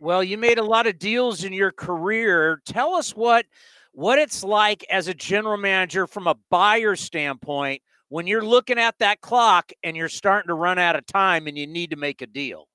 Well, 0.00 0.22
you 0.22 0.38
made 0.38 0.58
a 0.58 0.64
lot 0.64 0.86
of 0.86 0.98
deals 0.98 1.44
in 1.44 1.52
your 1.52 1.72
career. 1.72 2.62
Tell 2.64 2.94
us 2.94 3.16
what 3.16 3.46
what 3.92 4.18
it's 4.18 4.44
like 4.44 4.86
as 4.88 5.08
a 5.08 5.14
general 5.14 5.56
manager 5.56 6.06
from 6.06 6.28
a 6.28 6.36
buyer 6.50 6.94
standpoint 6.94 7.82
when 8.08 8.26
you're 8.26 8.44
looking 8.44 8.78
at 8.78 8.94
that 8.98 9.20
clock 9.20 9.72
and 9.82 9.96
you're 9.96 10.08
starting 10.08 10.48
to 10.48 10.54
run 10.54 10.78
out 10.78 10.96
of 10.96 11.06
time 11.06 11.46
and 11.46 11.56
you 11.58 11.66
need 11.66 11.90
to 11.90 11.96
make 11.96 12.22
a 12.22 12.26
deal? 12.26 12.66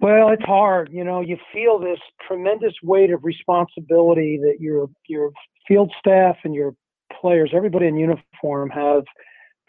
Well, 0.00 0.30
it's 0.30 0.44
hard. 0.44 0.90
You 0.92 1.04
know, 1.04 1.20
you 1.20 1.36
feel 1.52 1.78
this 1.78 2.00
tremendous 2.26 2.74
weight 2.82 3.12
of 3.12 3.22
responsibility 3.22 4.38
that 4.42 4.56
your 4.58 4.90
your 5.06 5.30
field 5.68 5.92
staff 5.98 6.36
and 6.42 6.54
your 6.54 6.74
players, 7.20 7.52
everybody 7.54 7.86
in 7.86 7.96
uniform, 7.96 8.70
have 8.70 9.04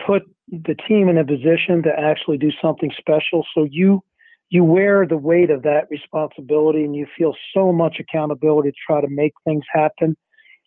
put 0.06 0.24
the 0.48 0.76
team 0.88 1.08
in 1.08 1.20
a 1.20 1.24
position 1.24 1.84
to 1.84 1.92
actually 1.98 2.38
do 2.38 2.50
something 2.62 2.92
special. 2.98 3.46
So 3.54 3.68
you 3.70 4.02
you 4.50 4.64
wear 4.64 5.06
the 5.08 5.18
weight 5.18 5.52
of 5.52 5.62
that 5.64 5.88
responsibility, 5.90 6.84
and 6.84 6.96
you 6.96 7.06
feel 7.18 7.36
so 7.54 7.72
much 7.72 7.98
accountability 8.00 8.72
to 8.72 8.78
try 8.88 9.02
to 9.02 9.08
make 9.08 9.34
things 9.46 9.64
happen 9.72 10.18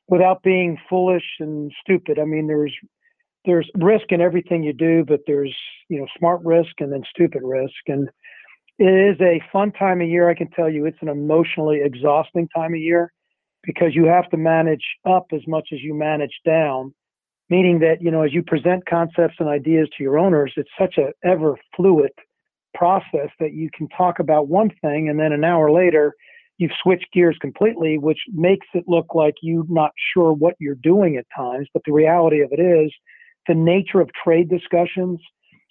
without 0.08 0.42
being 0.42 0.78
foolish 0.88 1.24
and 1.40 1.72
stupid. 1.80 2.20
I 2.20 2.24
mean, 2.24 2.46
there's 2.46 2.74
there's 3.46 3.70
risk 3.76 4.06
in 4.10 4.20
everything 4.20 4.62
you 4.62 4.72
do, 4.72 5.04
but 5.06 5.20
there's 5.26 5.54
you 5.88 5.98
know 5.98 6.06
smart 6.18 6.40
risk 6.44 6.72
and 6.80 6.92
then 6.92 7.02
stupid 7.08 7.42
risk. 7.44 7.74
And 7.86 8.08
it 8.78 8.84
is 8.84 9.20
a 9.20 9.40
fun 9.52 9.72
time 9.72 10.00
of 10.00 10.08
year. 10.08 10.28
I 10.28 10.34
can 10.34 10.50
tell 10.50 10.68
you 10.68 10.84
it's 10.84 10.98
an 11.00 11.08
emotionally 11.08 11.80
exhausting 11.82 12.48
time 12.54 12.74
of 12.74 12.80
year 12.80 13.12
because 13.62 13.94
you 13.94 14.04
have 14.04 14.28
to 14.30 14.36
manage 14.36 14.84
up 15.04 15.26
as 15.32 15.40
much 15.46 15.68
as 15.72 15.80
you 15.80 15.94
manage 15.94 16.40
down, 16.44 16.94
meaning 17.50 17.80
that, 17.80 18.00
you 18.00 18.10
know, 18.10 18.22
as 18.22 18.32
you 18.32 18.42
present 18.42 18.86
concepts 18.86 19.36
and 19.38 19.48
ideas 19.48 19.88
to 19.96 20.02
your 20.04 20.18
owners, 20.18 20.52
it's 20.56 20.70
such 20.78 20.98
a 20.98 21.12
ever 21.28 21.56
fluid 21.74 22.12
process 22.74 23.30
that 23.40 23.54
you 23.54 23.70
can 23.76 23.88
talk 23.88 24.18
about 24.18 24.48
one 24.48 24.70
thing 24.82 25.08
and 25.08 25.18
then 25.18 25.32
an 25.32 25.42
hour 25.42 25.72
later 25.72 26.14
you've 26.58 26.72
switched 26.82 27.06
gears 27.12 27.36
completely, 27.40 27.98
which 27.98 28.20
makes 28.32 28.66
it 28.74 28.84
look 28.86 29.14
like 29.14 29.34
you're 29.42 29.64
not 29.68 29.92
sure 30.14 30.32
what 30.32 30.54
you're 30.58 30.74
doing 30.76 31.16
at 31.16 31.26
times. 31.36 31.68
But 31.72 31.82
the 31.84 31.92
reality 31.92 32.40
of 32.40 32.50
it 32.52 32.60
is 32.60 32.92
the 33.48 33.54
nature 33.54 34.00
of 34.00 34.10
trade 34.24 34.48
discussions 34.48 35.20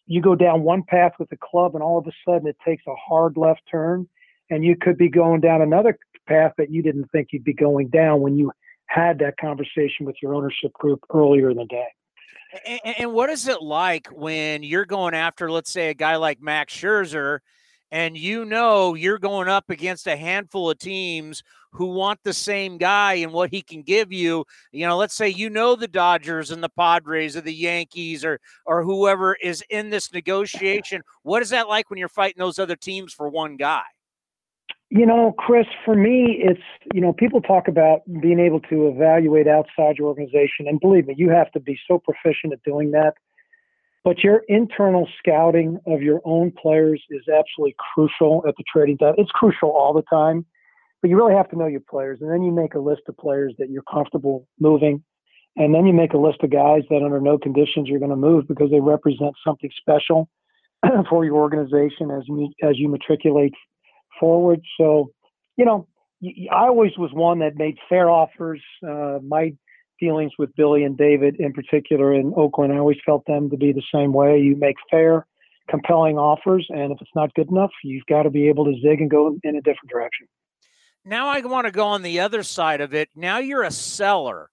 you 0.07 0.21
go 0.21 0.35
down 0.35 0.63
one 0.63 0.83
path 0.83 1.13
with 1.19 1.29
the 1.29 1.37
club 1.37 1.73
and 1.73 1.83
all 1.83 1.97
of 1.97 2.05
a 2.07 2.11
sudden 2.27 2.47
it 2.47 2.57
takes 2.65 2.83
a 2.87 2.95
hard 2.95 3.37
left 3.37 3.61
turn 3.69 4.07
and 4.49 4.63
you 4.63 4.75
could 4.79 4.97
be 4.97 5.09
going 5.09 5.41
down 5.41 5.61
another 5.61 5.97
path 6.27 6.53
that 6.57 6.71
you 6.71 6.81
didn't 6.81 7.09
think 7.11 7.29
you'd 7.31 7.43
be 7.43 7.53
going 7.53 7.87
down 7.89 8.21
when 8.21 8.35
you 8.35 8.51
had 8.87 9.19
that 9.19 9.35
conversation 9.37 10.05
with 10.05 10.15
your 10.21 10.35
ownership 10.35 10.71
group 10.73 10.99
earlier 11.13 11.49
in 11.49 11.57
the 11.57 11.65
day. 11.65 11.87
And, 12.65 12.95
and 12.99 13.13
what 13.13 13.29
is 13.29 13.47
it 13.47 13.61
like 13.61 14.07
when 14.07 14.63
you're 14.63 14.85
going 14.85 15.13
after, 15.13 15.51
let's 15.51 15.71
say, 15.71 15.89
a 15.89 15.93
guy 15.93 16.15
like 16.15 16.41
Max 16.41 16.73
Scherzer 16.73 17.39
and 17.91 18.17
you 18.17 18.45
know 18.45 18.93
you're 18.93 19.19
going 19.19 19.47
up 19.47 19.69
against 19.69 20.07
a 20.07 20.17
handful 20.17 20.69
of 20.69 20.77
teams 20.77 21.43
who 21.71 21.87
want 21.87 22.19
the 22.23 22.33
same 22.33 22.77
guy 22.77 23.15
and 23.15 23.33
what 23.33 23.51
he 23.51 23.61
can 23.61 23.81
give 23.81 24.11
you. 24.11 24.45
You 24.71 24.87
know, 24.87 24.97
let's 24.97 25.15
say 25.15 25.29
you 25.29 25.49
know 25.49 25.75
the 25.75 25.87
Dodgers 25.87 26.51
and 26.51 26.63
the 26.63 26.69
Padres 26.69 27.35
or 27.35 27.41
the 27.41 27.53
Yankees 27.53 28.23
or 28.23 28.39
or 28.65 28.83
whoever 28.83 29.35
is 29.35 29.63
in 29.69 29.89
this 29.89 30.13
negotiation. 30.13 31.01
What 31.23 31.41
is 31.41 31.49
that 31.49 31.67
like 31.67 31.89
when 31.89 31.99
you're 31.99 32.09
fighting 32.09 32.39
those 32.39 32.59
other 32.59 32.75
teams 32.75 33.13
for 33.13 33.29
one 33.29 33.57
guy? 33.57 33.83
You 34.89 35.05
know, 35.05 35.33
Chris, 35.37 35.65
for 35.83 35.95
me, 35.95 36.39
it's, 36.41 36.61
you 36.93 37.01
know, 37.01 37.11
people 37.11 37.41
talk 37.41 37.67
about 37.67 38.01
being 38.21 38.39
able 38.39 38.59
to 38.61 38.87
evaluate 38.87 39.47
outside 39.47 39.97
your 39.97 40.07
organization. 40.07 40.67
And 40.67 40.79
believe 40.79 41.07
me, 41.07 41.15
you 41.17 41.29
have 41.31 41.51
to 41.51 41.59
be 41.59 41.77
so 41.87 41.99
proficient 41.99 42.53
at 42.53 42.61
doing 42.63 42.91
that 42.91 43.15
but 44.05 44.23
your 44.23 44.43
internal 44.47 45.09
scouting 45.17 45.79
of 45.87 46.03
your 46.03 46.21
own 46.25 46.51
players 46.51 47.03
is 47.09 47.23
absolutely 47.27 47.75
crucial 47.93 48.45
at 48.47 48.53
the 48.55 48.63
trading 48.71 48.99
time. 48.99 49.15
It's 49.17 49.31
crucial 49.31 49.71
all 49.71 49.93
the 49.93 50.03
time, 50.03 50.45
but 51.01 51.09
you 51.09 51.17
really 51.17 51.33
have 51.33 51.49
to 51.49 51.57
know 51.57 51.65
your 51.65 51.81
players. 51.89 52.19
And 52.21 52.31
then 52.31 52.43
you 52.43 52.51
make 52.51 52.75
a 52.75 52.79
list 52.79 53.01
of 53.09 53.17
players 53.17 53.55
that 53.57 53.71
you're 53.71 53.83
comfortable 53.91 54.47
moving. 54.59 55.03
And 55.55 55.73
then 55.73 55.87
you 55.87 55.93
make 55.93 56.13
a 56.13 56.19
list 56.19 56.43
of 56.43 56.51
guys 56.51 56.83
that 56.91 57.01
under 57.03 57.19
no 57.19 57.39
conditions 57.39 57.87
you're 57.87 57.99
going 57.99 58.11
to 58.11 58.15
move 58.15 58.47
because 58.47 58.69
they 58.69 58.79
represent 58.79 59.33
something 59.43 59.71
special 59.79 60.29
for 61.09 61.25
your 61.25 61.37
organization 61.37 62.11
as 62.11 62.23
you, 62.27 62.51
as 62.61 62.77
you 62.77 62.89
matriculate 62.89 63.53
forward. 64.19 64.61
So, 64.79 65.09
you 65.57 65.65
know, 65.65 65.87
I 66.51 66.67
always 66.67 66.91
was 66.95 67.09
one 67.11 67.39
that 67.39 67.55
made 67.55 67.77
fair 67.89 68.07
offers. 68.11 68.61
Uh, 68.87 69.17
my 69.27 69.53
feelings 69.99 70.31
with 70.37 70.55
Billy 70.55 70.83
and 70.83 70.97
David 70.97 71.35
in 71.39 71.53
particular 71.53 72.13
in 72.13 72.33
Oakland. 72.35 72.73
I 72.73 72.77
always 72.77 72.97
felt 73.05 73.25
them 73.25 73.49
to 73.49 73.57
be 73.57 73.71
the 73.71 73.83
same 73.93 74.13
way. 74.13 74.39
You 74.39 74.55
make 74.55 74.75
fair, 74.89 75.25
compelling 75.69 76.17
offers, 76.17 76.65
and 76.69 76.91
if 76.91 76.97
it's 77.01 77.11
not 77.15 77.33
good 77.33 77.49
enough, 77.49 77.71
you've 77.83 78.05
got 78.07 78.23
to 78.23 78.29
be 78.29 78.47
able 78.47 78.65
to 78.65 78.73
zig 78.81 79.01
and 79.01 79.09
go 79.09 79.37
in 79.43 79.55
a 79.55 79.61
different 79.61 79.89
direction. 79.89 80.27
Now 81.03 81.27
I 81.27 81.39
want 81.41 81.65
to 81.65 81.71
go 81.71 81.85
on 81.85 82.01
the 82.01 82.19
other 82.19 82.41
side 82.43 82.81
of 82.81 82.93
it. 82.93 83.09
Now 83.15 83.37
you're 83.37 83.63
a 83.63 83.71
seller. 83.71 84.49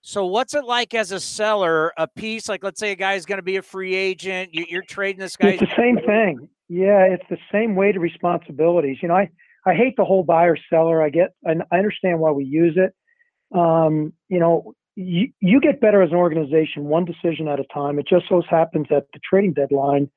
So 0.00 0.26
what's 0.26 0.54
it 0.54 0.64
like 0.64 0.94
as 0.94 1.12
a 1.12 1.20
seller? 1.20 1.92
A 1.96 2.06
piece 2.06 2.48
like, 2.48 2.62
let's 2.62 2.78
say 2.78 2.92
a 2.92 2.96
guy 2.96 3.14
is 3.14 3.26
going 3.26 3.38
to 3.38 3.42
be 3.42 3.56
a 3.56 3.62
free 3.62 3.94
agent. 3.94 4.50
You're 4.52 4.82
trading 4.82 5.20
this 5.20 5.36
guy. 5.36 5.48
It's 5.48 5.60
the 5.60 5.76
same 5.76 5.96
thing. 5.98 6.48
Yeah, 6.68 7.04
it's 7.04 7.24
the 7.30 7.38
same 7.52 7.74
weight 7.74 7.96
of 7.96 8.02
responsibilities. 8.02 8.98
You 9.00 9.08
know, 9.08 9.16
I 9.16 9.30
I 9.64 9.74
hate 9.74 9.96
the 9.96 10.04
whole 10.04 10.22
buyer 10.22 10.56
seller. 10.70 11.02
I 11.02 11.10
get 11.10 11.34
and 11.42 11.62
I 11.72 11.78
understand 11.78 12.20
why 12.20 12.30
we 12.30 12.44
use 12.44 12.76
it 12.76 12.94
um, 13.54 14.12
you 14.28 14.38
know, 14.38 14.74
you, 14.96 15.28
you 15.40 15.60
get 15.60 15.80
better 15.80 16.02
as 16.02 16.10
an 16.10 16.16
organization 16.16 16.84
one 16.84 17.04
decision 17.04 17.48
at 17.48 17.60
a 17.60 17.64
time. 17.64 17.98
It 17.98 18.06
just 18.08 18.26
so 18.28 18.42
happens 18.48 18.86
that 18.90 19.06
the 19.12 19.20
trading 19.28 19.52
deadline, 19.52 20.10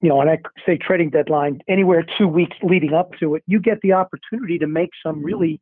you 0.00 0.08
know, 0.08 0.20
and 0.20 0.30
I 0.30 0.38
say 0.64 0.78
trading 0.78 1.10
deadline 1.10 1.60
anywhere 1.68 2.04
two 2.16 2.28
weeks 2.28 2.56
leading 2.62 2.94
up 2.94 3.10
to 3.20 3.34
it, 3.34 3.42
you 3.46 3.60
get 3.60 3.80
the 3.82 3.92
opportunity 3.92 4.58
to 4.58 4.66
make 4.66 4.90
some 5.04 5.22
really 5.22 5.60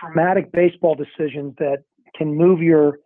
dramatic 0.00 0.52
baseball 0.52 0.94
decisions 0.94 1.54
that 1.58 1.84
can 2.16 2.34
move 2.34 2.60
your 2.60 2.98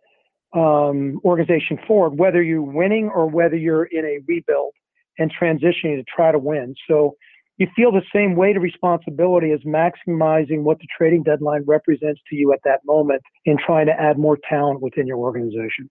um, 0.53 1.19
organization 1.23 1.77
forward, 1.87 2.17
whether 2.17 2.41
you're 2.41 2.61
winning 2.61 3.09
or 3.13 3.29
whether 3.29 3.55
you're 3.55 3.85
in 3.85 4.05
a 4.05 4.19
rebuild 4.27 4.73
and 5.19 5.31
transitioning 5.33 5.97
to 5.97 6.03
try 6.03 6.31
to 6.31 6.39
win. 6.39 6.75
So 6.87 7.15
you 7.57 7.67
feel 7.75 7.91
the 7.91 8.03
same 8.13 8.35
weight 8.35 8.55
of 8.55 8.63
responsibility 8.63 9.51
as 9.51 9.59
maximizing 9.61 10.61
what 10.61 10.77
the 10.79 10.87
trading 10.95 11.23
deadline 11.23 11.63
represents 11.65 12.21
to 12.29 12.35
you 12.35 12.53
at 12.53 12.59
that 12.63 12.79
moment 12.85 13.21
in 13.45 13.57
trying 13.57 13.87
to 13.87 13.93
add 13.93 14.17
more 14.17 14.37
talent 14.47 14.81
within 14.81 15.07
your 15.07 15.17
organization. 15.17 15.89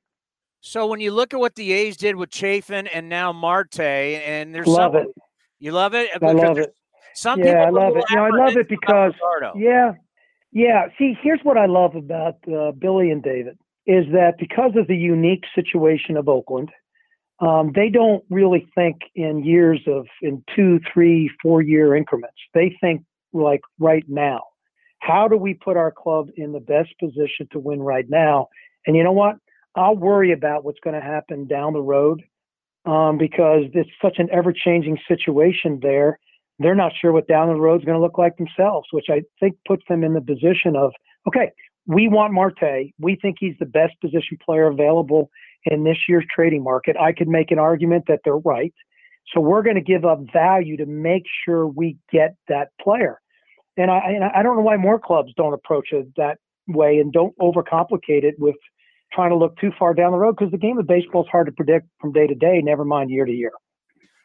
So 0.61 0.87
when 0.87 1.00
you 1.00 1.11
look 1.12 1.35
at 1.35 1.40
what 1.40 1.54
the 1.54 1.73
A's 1.73 1.96
did 1.96 2.16
with 2.16 2.30
Chafin 2.30 2.87
and 2.87 3.08
now 3.08 3.32
Marte, 3.32 3.80
and 3.80 4.54
there's 4.54 4.66
love 4.66 4.92
some, 4.92 5.02
it. 5.02 5.08
You 5.58 5.73
love 5.73 5.94
it. 5.94 6.11
I 6.23 6.32
love 6.32 6.58
it. 6.58 6.75
Some 7.14 7.40
yeah, 7.40 7.64
I 7.64 7.70
love 7.70 7.96
it. 7.96 8.04
You 8.11 8.16
know, 8.16 8.25
I 8.25 8.30
love 8.30 8.56
it 8.56 8.68
because 8.68 9.12
yeah, 9.56 9.92
yeah. 10.52 10.87
See, 10.99 11.14
here's 11.23 11.40
what 11.44 11.56
I 11.56 11.66
love 11.66 11.94
about 11.96 12.37
uh, 12.52 12.73
Billy 12.73 13.11
and 13.11 13.23
David 13.23 13.58
is 13.87 14.04
that 14.12 14.35
because 14.38 14.73
of 14.76 14.87
the 14.87 14.96
unique 14.96 15.44
situation 15.54 16.16
of 16.16 16.28
Oakland, 16.28 16.70
um, 17.40 17.72
they 17.74 17.90
don't 17.90 18.24
really 18.30 18.66
think 18.74 18.96
in 19.14 19.44
years 19.44 19.80
of 19.86 20.06
in 20.22 20.42
two, 20.54 20.80
three, 20.92 21.30
four 21.42 21.62
year 21.62 21.94
increments. 21.94 22.36
They 22.54 22.76
think 22.80 23.02
like 23.32 23.60
right 23.78 24.04
now. 24.08 24.42
How 25.00 25.28
do 25.28 25.36
we 25.36 25.54
put 25.54 25.76
our 25.76 25.92
club 25.92 26.28
in 26.36 26.52
the 26.52 26.60
best 26.60 26.90
position 26.98 27.48
to 27.52 27.58
win 27.58 27.82
right 27.82 28.06
now? 28.08 28.48
And 28.86 28.96
you 28.96 29.04
know 29.04 29.12
what? 29.12 29.36
I'll 29.74 29.96
worry 29.96 30.32
about 30.32 30.64
what's 30.64 30.80
going 30.82 30.98
to 30.98 31.06
happen 31.06 31.46
down 31.46 31.74
the 31.74 31.82
road 31.82 32.22
um, 32.86 33.18
because 33.18 33.64
it's 33.74 33.90
such 34.00 34.18
an 34.18 34.28
ever 34.32 34.52
changing 34.52 34.98
situation 35.06 35.80
there. 35.82 36.18
They're 36.58 36.74
not 36.74 36.92
sure 36.98 37.12
what 37.12 37.28
down 37.28 37.48
the 37.48 37.60
road 37.60 37.82
is 37.82 37.84
going 37.84 37.98
to 37.98 38.02
look 38.02 38.16
like 38.16 38.38
themselves, 38.38 38.88
which 38.92 39.06
I 39.10 39.22
think 39.38 39.56
puts 39.68 39.82
them 39.88 40.02
in 40.02 40.14
the 40.14 40.22
position 40.22 40.74
of 40.74 40.92
okay, 41.28 41.50
we 41.86 42.08
want 42.08 42.32
Marte. 42.32 42.92
We 42.98 43.18
think 43.20 43.36
he's 43.38 43.56
the 43.60 43.66
best 43.66 44.00
position 44.00 44.38
player 44.44 44.66
available 44.66 45.30
in 45.66 45.85
this 45.85 45.96
year's 46.08 46.25
trading 46.35 46.62
market, 46.62 46.96
I 46.96 47.12
could 47.12 47.28
make 47.28 47.50
an 47.50 47.58
argument 47.58 48.04
that 48.08 48.20
they're 48.25 48.37
right. 48.37 48.73
So 49.35 49.40
we're 49.40 49.62
going 49.62 49.76
to 49.76 49.82
give 49.82 50.04
up 50.04 50.20
value 50.32 50.76
to 50.76 50.87
make 50.87 51.25
sure 51.44 51.66
we 51.66 51.96
get 52.12 52.37
that 52.49 52.68
player. 52.80 53.20
And 53.76 53.90
I, 53.90 53.99
and 54.06 54.25
I 54.25 54.42
don't 54.42 54.56
know 54.56 54.62
why 54.62 54.76
more 54.76 54.99
clubs 54.99 55.32
don't 55.37 55.52
approach 55.52 55.88
it 55.92 56.06
that 56.16 56.38
way 56.68 56.99
and 56.99 57.12
don't 57.12 57.37
overcomplicate 57.38 58.25
it 58.25 58.37
with 58.38 58.56
trying 59.12 59.30
to 59.30 59.37
look 59.37 59.56
too 59.58 59.73
far 59.78 59.94
down 59.94 60.12
the 60.12 60.18
road 60.18 60.37
because 60.37 60.52
the 60.52 60.58
game 60.58 60.78
of 60.78 60.87
baseball 60.87 61.23
is 61.23 61.28
hard 61.30 61.46
to 61.46 61.52
predict 61.52 61.87
from 62.00 62.12
day 62.12 62.26
to 62.26 62.35
day, 62.35 62.61
never 62.62 62.85
mind 62.85 63.11
year 63.11 63.25
to 63.25 63.32
year. 63.32 63.52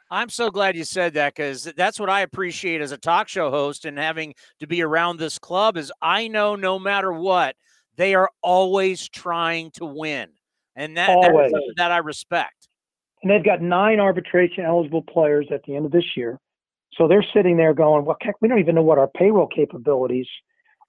I'm 0.10 0.29
so 0.29 0.51
glad 0.51 0.75
you 0.75 0.83
said 0.83 1.13
that 1.13 1.36
because 1.36 1.63
that's 1.77 2.00
what 2.00 2.10
I 2.10 2.21
appreciate 2.21 2.81
as 2.81 2.91
a 2.91 2.98
talk 2.98 3.29
show 3.29 3.50
host 3.50 3.86
and 3.86 3.98
having 3.98 4.33
to 4.60 4.67
be 4.67 4.81
around 4.81 5.17
this 5.17 5.39
club 5.39 5.77
is 5.77 5.91
I 6.01 6.27
know 6.27 6.55
no 6.55 6.77
matter 6.77 7.13
what, 7.13 7.55
they 7.95 8.13
are 8.13 8.29
always 8.41 9.07
trying 9.07 9.71
to 9.71 9.86
win 9.86 10.29
and 10.75 10.97
that 10.97 11.07
that, 11.07 11.73
that 11.77 11.91
I 11.91 11.97
respect. 11.97 12.67
And 13.23 13.31
they've 13.31 13.43
got 13.43 13.61
nine 13.61 13.99
arbitration 13.99 14.65
eligible 14.65 15.03
players 15.03 15.47
at 15.51 15.61
the 15.63 15.75
end 15.75 15.85
of 15.85 15.91
this 15.91 16.17
year, 16.17 16.39
so 16.93 17.07
they're 17.07 17.25
sitting 17.33 17.57
there 17.57 17.73
going, 17.73 18.05
"Well, 18.05 18.17
heck, 18.21 18.35
we 18.41 18.47
don't 18.47 18.59
even 18.59 18.75
know 18.75 18.83
what 18.83 18.97
our 18.97 19.09
payroll 19.09 19.47
capabilities 19.47 20.27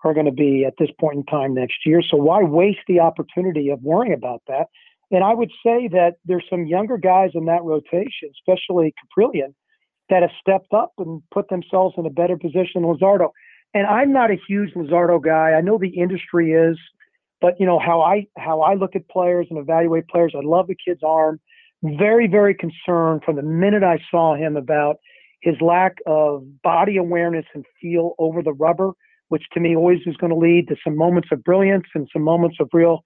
are 0.05 0.15
going 0.15 0.27
to 0.27 0.33
be 0.33 0.65
at 0.65 0.75
this 0.79 0.91
point 0.99 1.17
in 1.17 1.25
time 1.25 1.55
next 1.55 1.87
year. 1.87 2.03
So 2.03 2.17
why 2.17 2.43
waste 2.43 2.81
the 2.89 3.01
opportunity 3.01 3.71
of 3.71 3.83
worrying 3.83 4.15
about 4.15 4.43
that?" 4.49 4.67
And 5.11 5.23
I 5.23 5.35
would 5.35 5.51
say 5.65 5.89
that 5.89 6.15
there's 6.25 6.45
some 6.49 6.67
younger 6.67 6.97
guys 6.97 7.31
in 7.35 7.45
that 7.45 7.63
rotation, 7.63 8.31
especially 8.31 8.95
Kaprielian, 8.97 9.55
that 10.09 10.23
have 10.23 10.31
stepped 10.41 10.73
up 10.73 10.93
and 10.99 11.23
put 11.31 11.49
themselves 11.49 11.95
in 11.99 12.07
a 12.07 12.11
better 12.11 12.39
position 12.39 12.83
than 12.83 12.85
Luzardo. 12.85 13.31
And 13.75 13.87
I'm 13.87 14.13
not 14.13 14.31
a 14.31 14.37
huge 14.49 14.73
Luzardo 14.75 15.23
guy. 15.23 15.53
I 15.53 15.61
know 15.61 15.79
the 15.79 15.89
industry 15.89 16.53
is. 16.53 16.79
But 17.43 17.59
you 17.59 17.67
know 17.67 17.81
how 17.81 18.01
I 18.01 18.29
how 18.39 18.63
I 18.63 18.75
look 18.75 18.95
at 18.95 19.09
players 19.09 19.49
and 19.51 19.59
evaluate 19.59 20.07
players. 20.07 20.33
I 20.35 20.41
love 20.43 20.69
the 20.69 20.77
kid's 20.77 21.03
arm. 21.05 21.41
Very 21.83 22.29
very 22.29 22.55
concerned 22.55 23.23
from 23.25 23.37
the 23.37 23.43
minute 23.43 23.83
I 23.83 23.99
saw 24.11 24.37
him 24.37 24.57
about 24.57 24.97
his 25.43 25.57
lack 25.61 25.97
of 26.07 26.45
body 26.63 26.97
awareness 26.97 27.45
and 27.53 27.65
feel 27.81 28.15
over 28.21 28.43
the 28.43 28.53
rubber, 28.53 28.93
which 29.29 29.43
to 29.55 29.61
me 29.61 29.75
always 29.75 29.99
is 30.07 30.17
going 30.17 30.31
to 30.33 30.39
lead 30.39 30.69
to 30.69 30.77
some 30.85 30.97
moments 30.97 31.31
of 31.33 31.43
brilliance 31.43 31.87
and 31.97 32.09
some 32.13 32.23
moments 32.23 32.59
of 32.61 32.69
real 32.73 33.05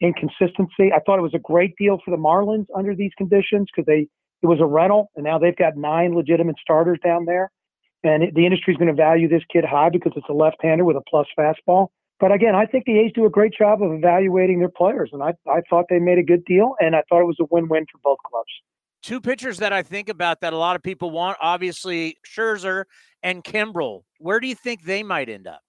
inconsistency. 0.00 0.92
I 0.92 0.98
thought 1.06 1.20
it 1.20 1.22
was 1.22 1.34
a 1.34 1.38
great 1.38 1.74
deal 1.78 2.00
for 2.04 2.10
the 2.10 2.16
Marlins 2.16 2.66
under 2.76 2.96
these 2.96 3.12
conditions 3.16 3.68
because 3.72 3.86
they 3.86 4.08
it 4.42 4.46
was 4.46 4.60
a 4.60 4.66
rental 4.66 5.10
and 5.14 5.24
now 5.24 5.38
they've 5.38 5.56
got 5.56 5.76
nine 5.76 6.14
legitimate 6.16 6.56
starters 6.60 6.98
down 7.04 7.26
there. 7.26 7.52
And 8.02 8.24
it, 8.24 8.34
the 8.34 8.44
industry 8.44 8.74
is 8.74 8.78
going 8.78 8.88
to 8.88 8.94
value 8.94 9.28
this 9.28 9.42
kid 9.52 9.64
high 9.64 9.90
because 9.90 10.12
it's 10.16 10.28
a 10.28 10.32
left-hander 10.32 10.84
with 10.84 10.96
a 10.96 11.02
plus 11.08 11.26
fastball. 11.38 11.88
But 12.20 12.32
again, 12.32 12.54
I 12.54 12.66
think 12.66 12.84
the 12.84 12.98
A's 12.98 13.12
do 13.14 13.26
a 13.26 13.30
great 13.30 13.52
job 13.56 13.82
of 13.82 13.92
evaluating 13.92 14.58
their 14.58 14.68
players, 14.68 15.10
and 15.12 15.22
I, 15.22 15.34
I 15.46 15.60
thought 15.70 15.86
they 15.88 16.00
made 16.00 16.18
a 16.18 16.22
good 16.22 16.44
deal, 16.44 16.74
and 16.80 16.96
I 16.96 17.02
thought 17.08 17.20
it 17.20 17.26
was 17.26 17.36
a 17.40 17.46
win-win 17.50 17.86
for 17.90 17.98
both 18.02 18.18
clubs. 18.28 18.50
Two 19.02 19.20
pitchers 19.20 19.58
that 19.58 19.72
I 19.72 19.82
think 19.82 20.08
about 20.08 20.40
that 20.40 20.52
a 20.52 20.56
lot 20.56 20.74
of 20.74 20.82
people 20.82 21.10
want, 21.10 21.38
obviously 21.40 22.16
Scherzer 22.26 22.84
and 23.22 23.44
Kimbrel. 23.44 24.02
Where 24.18 24.40
do 24.40 24.48
you 24.48 24.56
think 24.56 24.82
they 24.82 25.04
might 25.04 25.28
end 25.28 25.46
up? 25.46 25.62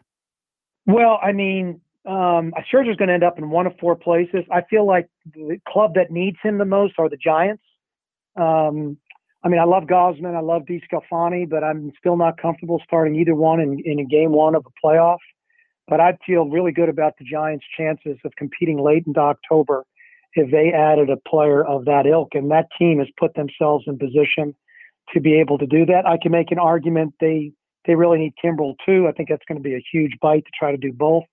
Well, 0.88 1.20
I 1.22 1.32
mean, 1.34 1.82
um, 2.08 2.52
Scherzer's 2.74 2.98
going 2.98 3.10
to 3.10 3.14
end 3.14 3.24
up 3.24 3.38
in 3.38 3.52
one 3.52 3.68
of 3.68 3.74
four 3.80 3.96
places. 3.96 4.44
I 4.52 4.62
feel 4.68 4.88
like 4.88 5.08
the 5.32 5.60
club 5.68 5.94
that 5.94 6.10
needs 6.10 6.38
him 6.42 6.58
the 6.58 6.66
most 6.66 6.96
are 6.98 7.08
the 7.08 7.18
Giants. 7.18 7.62
Um, 8.36 8.98
I 9.44 9.48
mean, 9.48 9.60
I 9.60 9.66
love 9.66 9.84
Gausman, 9.84 10.36
I 10.36 10.42
love 10.42 10.64
DeSclafani, 10.64 11.48
but 11.48 11.64
I'm 11.64 11.92
still 12.00 12.18
not 12.18 12.42
comfortable 12.42 12.82
starting 12.84 13.16
either 13.16 13.36
one 13.36 13.60
in, 13.60 13.80
in 13.86 14.00
a 14.00 14.06
game 14.06 14.32
one 14.32 14.56
of 14.56 14.66
a 14.66 14.88
playoff. 14.88 15.20
But 15.90 16.00
I 16.00 16.18
feel 16.26 16.48
really 16.48 16.72
good 16.72 16.88
about 16.88 17.18
the 17.18 17.26
Giants' 17.26 17.66
chances 17.76 18.18
of 18.24 18.32
competing 18.38 18.80
late 18.80 19.04
into 19.08 19.20
October 19.20 19.86
if 20.34 20.52
they 20.52 20.72
added 20.72 21.10
a 21.10 21.18
player 21.28 21.66
of 21.66 21.86
that 21.86 22.06
ilk. 22.06 22.30
And 22.34 22.52
that 22.52 22.68
team 22.78 23.00
has 23.00 23.08
put 23.20 23.34
themselves 23.34 23.86
in 23.88 23.98
position 23.98 24.54
to 25.14 25.20
be 25.20 25.40
able 25.40 25.58
to 25.58 25.66
do 25.66 25.86
that. 25.88 26.06
I 26.06 26.18
can 26.22 26.32
make 26.32 26.52
an 26.52 26.60
argument 26.60 27.16
they 27.20 27.52
they 27.88 27.96
really 27.96 28.20
need 28.20 28.34
Kimbrel 28.44 28.76
too. 28.86 29.08
I 29.08 29.14
think 29.14 29.30
that's 29.30 29.46
going 29.48 29.58
to 29.58 29.64
be 29.64 29.74
a 29.74 29.84
huge 29.92 30.12
bite 30.22 30.46
to 30.46 30.52
try 30.58 30.72
to 30.72 30.78
do 30.78 30.92
both. 30.94 31.24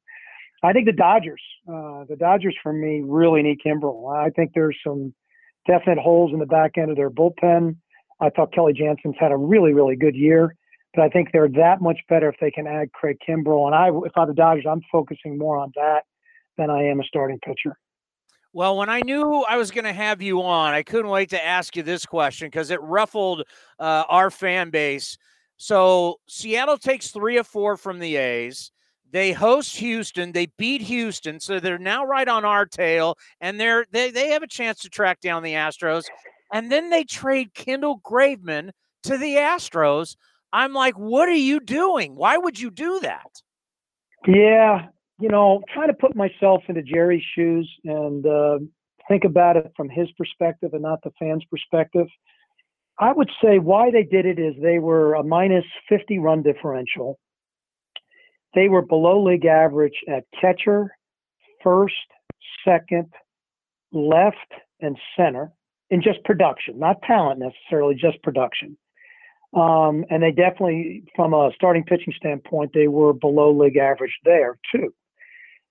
I 0.62 0.72
think 0.72 0.86
the 0.86 0.92
Dodgers, 0.92 1.42
uh, 1.68 2.04
the 2.08 2.16
Dodgers 2.18 2.56
for 2.62 2.72
me 2.72 3.02
really 3.04 3.42
need 3.42 3.58
Kimbrel. 3.64 4.16
I 4.16 4.30
think 4.30 4.52
there's 4.54 4.78
some 4.84 5.12
definite 5.66 5.98
holes 5.98 6.32
in 6.32 6.38
the 6.38 6.46
back 6.46 6.78
end 6.78 6.90
of 6.90 6.96
their 6.96 7.10
bullpen. 7.10 7.76
I 8.20 8.30
thought 8.30 8.52
Kenley 8.52 8.74
Jansen's 8.74 9.16
had 9.18 9.32
a 9.32 9.36
really, 9.36 9.74
really 9.74 9.96
good 9.96 10.16
year, 10.16 10.54
but 10.96 11.04
I 11.04 11.08
think 11.08 11.30
they're 11.32 11.48
that 11.50 11.80
much 11.80 11.98
better 12.08 12.28
if 12.28 12.36
they 12.40 12.50
can 12.50 12.66
add 12.66 12.92
Craig 12.92 13.18
Kimbrel. 13.26 13.66
And 13.66 13.74
I, 13.74 13.88
if 14.06 14.12
I'm 14.16 14.28
the 14.28 14.34
Dodgers, 14.34 14.64
I'm 14.68 14.82
focusing 14.90 15.38
more 15.38 15.58
on 15.58 15.72
that 15.76 16.04
than 16.56 16.70
I 16.70 16.84
am 16.84 17.00
a 17.00 17.04
starting 17.04 17.38
pitcher. 17.40 17.78
Well, 18.52 18.78
when 18.78 18.88
I 18.88 19.00
knew 19.00 19.44
I 19.46 19.58
was 19.58 19.70
going 19.70 19.84
to 19.84 19.92
have 19.92 20.22
you 20.22 20.42
on, 20.42 20.72
I 20.72 20.82
couldn't 20.82 21.10
wait 21.10 21.28
to 21.30 21.44
ask 21.44 21.76
you 21.76 21.82
this 21.82 22.06
question 22.06 22.48
because 22.48 22.70
it 22.70 22.80
ruffled 22.80 23.42
uh, 23.78 24.04
our 24.08 24.30
fan 24.30 24.70
base. 24.70 25.18
So 25.58 26.20
Seattle 26.26 26.78
takes 26.78 27.10
three 27.10 27.36
of 27.36 27.46
four 27.46 27.76
from 27.76 27.98
the 27.98 28.16
A's. 28.16 28.72
They 29.12 29.32
host 29.32 29.76
Houston. 29.76 30.32
They 30.32 30.46
beat 30.56 30.80
Houston, 30.82 31.38
so 31.38 31.60
they're 31.60 31.78
now 31.78 32.04
right 32.04 32.26
on 32.26 32.44
our 32.44 32.66
tail, 32.66 33.16
and 33.40 33.60
they're 33.60 33.86
they 33.92 34.10
they 34.10 34.30
have 34.30 34.42
a 34.42 34.48
chance 34.48 34.80
to 34.80 34.88
track 34.88 35.20
down 35.20 35.42
the 35.42 35.52
Astros. 35.52 36.04
And 36.52 36.72
then 36.72 36.90
they 36.90 37.04
trade 37.04 37.54
Kendall 37.54 38.00
Graveman 38.00 38.70
to 39.04 39.16
the 39.16 39.36
Astros. 39.36 40.16
I'm 40.56 40.72
like, 40.72 40.94
what 40.94 41.28
are 41.28 41.34
you 41.34 41.60
doing? 41.60 42.16
Why 42.16 42.38
would 42.38 42.58
you 42.58 42.70
do 42.70 42.98
that? 43.00 43.42
Yeah, 44.26 44.86
you 45.20 45.28
know, 45.28 45.62
trying 45.74 45.88
to 45.88 45.94
put 45.94 46.16
myself 46.16 46.62
into 46.68 46.82
Jerry's 46.82 47.22
shoes 47.34 47.70
and 47.84 48.26
uh, 48.26 48.60
think 49.06 49.24
about 49.24 49.58
it 49.58 49.70
from 49.76 49.90
his 49.90 50.08
perspective 50.16 50.70
and 50.72 50.80
not 50.80 51.00
the 51.04 51.10
fans' 51.18 51.44
perspective. 51.50 52.06
I 52.98 53.12
would 53.12 53.28
say 53.44 53.58
why 53.58 53.90
they 53.90 54.02
did 54.02 54.24
it 54.24 54.38
is 54.38 54.54
they 54.62 54.78
were 54.78 55.12
a 55.12 55.22
minus 55.22 55.66
50 55.90 56.20
run 56.20 56.42
differential. 56.42 57.18
They 58.54 58.70
were 58.70 58.80
below 58.80 59.22
league 59.22 59.44
average 59.44 60.00
at 60.08 60.24
catcher, 60.40 60.90
first, 61.62 61.92
second, 62.64 63.12
left, 63.92 64.54
and 64.80 64.96
center 65.18 65.52
in 65.90 66.00
just 66.00 66.24
production, 66.24 66.78
not 66.78 67.02
talent 67.02 67.40
necessarily, 67.40 67.94
just 67.94 68.22
production. 68.22 68.78
Um, 69.54 70.04
and 70.10 70.22
they 70.22 70.32
definitely, 70.32 71.04
from 71.14 71.32
a 71.32 71.50
starting 71.54 71.84
pitching 71.84 72.12
standpoint, 72.16 72.72
they 72.74 72.88
were 72.88 73.12
below 73.12 73.52
league 73.52 73.76
average 73.76 74.18
there 74.24 74.58
too. 74.72 74.92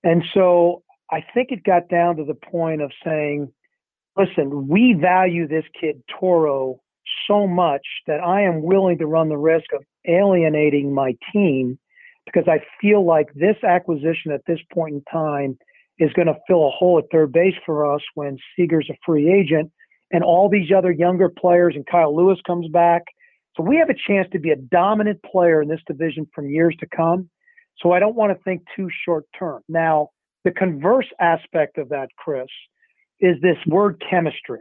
And 0.02 0.24
so 0.34 0.82
I 1.10 1.24
think 1.34 1.50
it 1.50 1.62
got 1.62 1.88
down 1.88 2.16
to 2.16 2.24
the 2.24 2.34
point 2.34 2.82
of 2.82 2.90
saying, 3.04 3.52
listen, 4.16 4.68
we 4.68 4.96
value 5.00 5.46
this 5.46 5.64
kid 5.78 6.02
Toro 6.18 6.80
so 7.28 7.46
much 7.46 7.86
that 8.06 8.20
I 8.20 8.42
am 8.42 8.62
willing 8.62 8.98
to 8.98 9.06
run 9.06 9.28
the 9.28 9.36
risk 9.36 9.66
of 9.74 9.84
alienating 10.06 10.92
my 10.92 11.16
team 11.32 11.78
because 12.24 12.48
I 12.48 12.60
feel 12.80 13.04
like 13.06 13.32
this 13.34 13.56
acquisition 13.62 14.32
at 14.32 14.42
this 14.46 14.58
point 14.72 14.94
in 14.94 15.02
time 15.10 15.58
is 15.98 16.12
going 16.12 16.26
to 16.26 16.36
fill 16.46 16.66
a 16.66 16.70
hole 16.70 16.98
at 16.98 17.04
third 17.10 17.32
base 17.32 17.54
for 17.64 17.92
us 17.94 18.02
when 18.14 18.36
Seager's 18.54 18.90
a 18.90 18.96
free 19.04 19.32
agent 19.32 19.70
and 20.12 20.22
all 20.22 20.48
these 20.48 20.70
other 20.76 20.92
younger 20.92 21.28
players 21.28 21.74
and 21.74 21.86
Kyle 21.86 22.14
Lewis 22.14 22.38
comes 22.46 22.68
back. 22.68 23.02
So 23.56 23.62
we 23.62 23.76
have 23.76 23.88
a 23.88 23.94
chance 23.94 24.28
to 24.32 24.38
be 24.38 24.50
a 24.50 24.56
dominant 24.56 25.22
player 25.22 25.62
in 25.62 25.68
this 25.68 25.80
division 25.86 26.26
from 26.34 26.50
years 26.50 26.76
to 26.80 26.86
come. 26.86 27.30
So 27.78 27.92
I 27.92 27.98
don't 27.98 28.14
want 28.14 28.36
to 28.36 28.44
think 28.44 28.62
too 28.74 28.88
short 29.04 29.24
term. 29.38 29.62
Now, 29.68 30.10
the 30.44 30.50
converse 30.50 31.06
aspect 31.20 31.78
of 31.78 31.88
that, 31.88 32.08
Chris, 32.16 32.46
is 33.20 33.36
this 33.40 33.56
word 33.66 34.02
chemistry. 34.08 34.60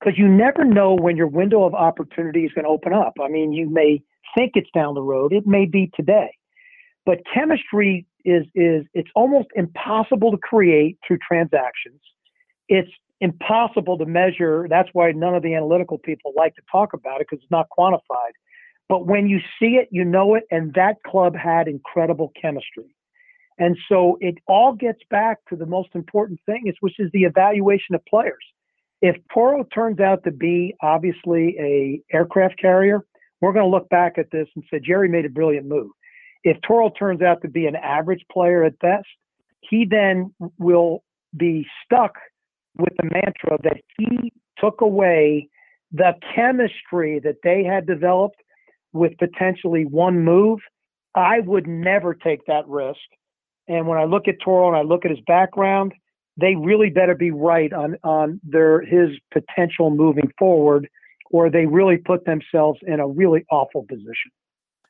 Because 0.00 0.18
you 0.18 0.28
never 0.28 0.64
know 0.64 0.94
when 0.94 1.16
your 1.16 1.26
window 1.26 1.64
of 1.64 1.74
opportunity 1.74 2.44
is 2.44 2.52
going 2.54 2.64
to 2.64 2.70
open 2.70 2.92
up. 2.92 3.14
I 3.20 3.28
mean, 3.28 3.52
you 3.52 3.68
may 3.68 4.02
think 4.36 4.52
it's 4.54 4.70
down 4.74 4.94
the 4.94 5.02
road, 5.02 5.32
it 5.32 5.46
may 5.46 5.66
be 5.66 5.90
today. 5.94 6.30
But 7.04 7.20
chemistry 7.32 8.06
is 8.24 8.44
is 8.54 8.84
it's 8.94 9.08
almost 9.14 9.48
impossible 9.54 10.30
to 10.30 10.36
create 10.38 10.98
through 11.06 11.18
transactions. 11.26 12.00
It's 12.68 12.90
impossible 13.20 13.98
to 13.98 14.06
measure. 14.06 14.66
That's 14.68 14.88
why 14.92 15.12
none 15.12 15.34
of 15.34 15.42
the 15.42 15.54
analytical 15.54 15.98
people 15.98 16.32
like 16.36 16.54
to 16.56 16.62
talk 16.70 16.92
about 16.92 17.20
it 17.20 17.26
because 17.28 17.42
it's 17.42 17.50
not 17.50 17.66
quantified. 17.76 18.32
But 18.88 19.06
when 19.06 19.28
you 19.28 19.40
see 19.58 19.76
it, 19.76 19.88
you 19.90 20.04
know 20.04 20.34
it. 20.34 20.44
And 20.50 20.72
that 20.74 20.96
club 21.06 21.34
had 21.36 21.68
incredible 21.68 22.32
chemistry. 22.40 22.94
And 23.58 23.76
so 23.88 24.16
it 24.20 24.36
all 24.46 24.72
gets 24.72 25.00
back 25.10 25.38
to 25.48 25.56
the 25.56 25.66
most 25.66 25.90
important 25.94 26.40
thing, 26.46 26.62
is 26.66 26.76
which 26.80 26.98
is 26.98 27.10
the 27.12 27.24
evaluation 27.24 27.94
of 27.94 28.04
players. 28.06 28.44
If 29.02 29.16
Toro 29.32 29.64
turns 29.64 30.00
out 30.00 30.24
to 30.24 30.30
be 30.30 30.74
obviously 30.80 31.56
a 31.58 32.00
aircraft 32.16 32.60
carrier, 32.60 33.04
we're 33.40 33.52
going 33.52 33.64
to 33.64 33.70
look 33.70 33.88
back 33.88 34.16
at 34.16 34.30
this 34.30 34.48
and 34.54 34.64
say 34.70 34.80
Jerry 34.80 35.08
made 35.08 35.24
a 35.24 35.28
brilliant 35.28 35.66
move. 35.66 35.90
If 36.44 36.56
Toro 36.66 36.90
turns 36.90 37.20
out 37.20 37.42
to 37.42 37.48
be 37.48 37.66
an 37.66 37.76
average 37.76 38.24
player 38.30 38.64
at 38.64 38.78
best, 38.78 39.06
he 39.60 39.84
then 39.84 40.32
will 40.58 41.02
be 41.36 41.66
stuck 41.84 42.14
with 42.78 42.94
the 42.96 43.04
mantra 43.04 43.58
that 43.62 43.80
he 43.96 44.32
took 44.58 44.80
away 44.80 45.48
the 45.92 46.12
chemistry 46.34 47.20
that 47.20 47.36
they 47.42 47.64
had 47.64 47.86
developed 47.86 48.40
with 48.92 49.12
potentially 49.18 49.84
one 49.84 50.24
move. 50.24 50.60
I 51.14 51.40
would 51.40 51.66
never 51.66 52.14
take 52.14 52.46
that 52.46 52.68
risk. 52.68 53.00
And 53.66 53.86
when 53.86 53.98
I 53.98 54.04
look 54.04 54.28
at 54.28 54.36
Toro 54.42 54.68
and 54.68 54.76
I 54.76 54.82
look 54.82 55.04
at 55.04 55.10
his 55.10 55.20
background, 55.26 55.92
they 56.40 56.54
really 56.54 56.90
better 56.90 57.14
be 57.14 57.30
right 57.30 57.72
on 57.72 57.96
on 58.04 58.40
their 58.44 58.80
his 58.82 59.10
potential 59.32 59.90
moving 59.90 60.30
forward, 60.38 60.88
or 61.30 61.50
they 61.50 61.66
really 61.66 61.98
put 61.98 62.24
themselves 62.24 62.78
in 62.86 63.00
a 63.00 63.08
really 63.08 63.44
awful 63.50 63.84
position. 63.88 64.30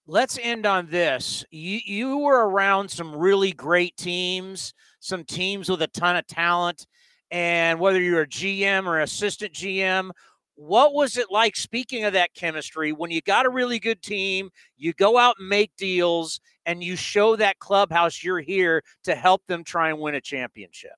Let's 0.07 0.38
end 0.40 0.66
on 0.66 0.88
this. 0.90 1.44
You 1.51 1.81
you 1.85 2.18
were 2.18 2.48
around 2.48 2.90
some 2.90 3.16
really 3.16 3.53
great 3.53 3.96
teams, 3.96 4.74
some 5.01 5.24
teams 5.24 5.68
with 5.68 5.83
a 5.83 5.87
ton 5.87 6.16
of 6.16 6.27
talent 6.27 6.87
and 7.31 7.79
whether 7.79 8.01
you're 8.01 8.23
a 8.23 8.27
GM 8.27 8.87
or 8.87 9.01
assistant 9.01 9.53
GM, 9.53 10.11
what 10.55 10.93
was 10.93 11.17
it 11.17 11.31
like 11.31 11.55
speaking 11.55 12.05
of 12.05 12.14
that 12.14 12.35
chemistry 12.35 12.93
when 12.93 13.11
you 13.11 13.21
got 13.21 13.47
a 13.47 13.51
really 13.51 13.79
good 13.79 14.03
team, 14.03 14.51
you 14.77 14.93
go 14.93 15.17
out 15.17 15.37
and 15.38 15.49
make 15.49 15.71
deals 15.77 16.41
and 16.67 16.83
you 16.83 16.97
show 16.97 17.37
that 17.37 17.59
clubhouse 17.61 18.25
you're 18.25 18.41
here 18.41 18.83
to 19.05 19.14
help 19.14 19.47
them 19.47 19.62
try 19.62 19.91
and 19.91 20.01
win 20.01 20.17
a 20.17 20.21
championship? 20.21 20.93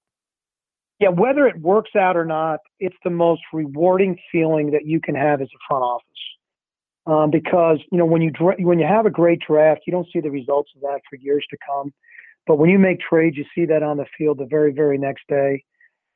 Yeah, 0.98 1.10
whether 1.10 1.46
it 1.46 1.60
works 1.60 1.90
out 1.94 2.16
or 2.16 2.24
not, 2.24 2.60
it's 2.78 2.96
the 3.04 3.10
most 3.10 3.42
rewarding 3.52 4.18
feeling 4.32 4.70
that 4.70 4.86
you 4.86 5.00
can 5.00 5.14
have 5.14 5.40
as 5.40 5.48
a 5.48 5.58
front 5.68 5.82
office. 5.82 6.06
Um, 7.06 7.30
because 7.30 7.78
you 7.90 7.96
know 7.98 8.04
when 8.04 8.20
you 8.20 8.30
dra- 8.30 8.56
when 8.58 8.78
you 8.78 8.86
have 8.86 9.06
a 9.06 9.10
great 9.10 9.40
draft, 9.46 9.80
you 9.86 9.90
don't 9.90 10.06
see 10.12 10.20
the 10.20 10.30
results 10.30 10.70
of 10.76 10.82
that 10.82 11.00
for 11.08 11.16
years 11.16 11.44
to 11.50 11.56
come. 11.66 11.92
But 12.46 12.56
when 12.56 12.68
you 12.68 12.78
make 12.78 13.00
trades, 13.00 13.38
you 13.38 13.44
see 13.54 13.64
that 13.66 13.82
on 13.82 13.96
the 13.96 14.04
field 14.16 14.38
the 14.38 14.44
very 14.44 14.70
very 14.70 14.98
next 14.98 15.22
day 15.26 15.64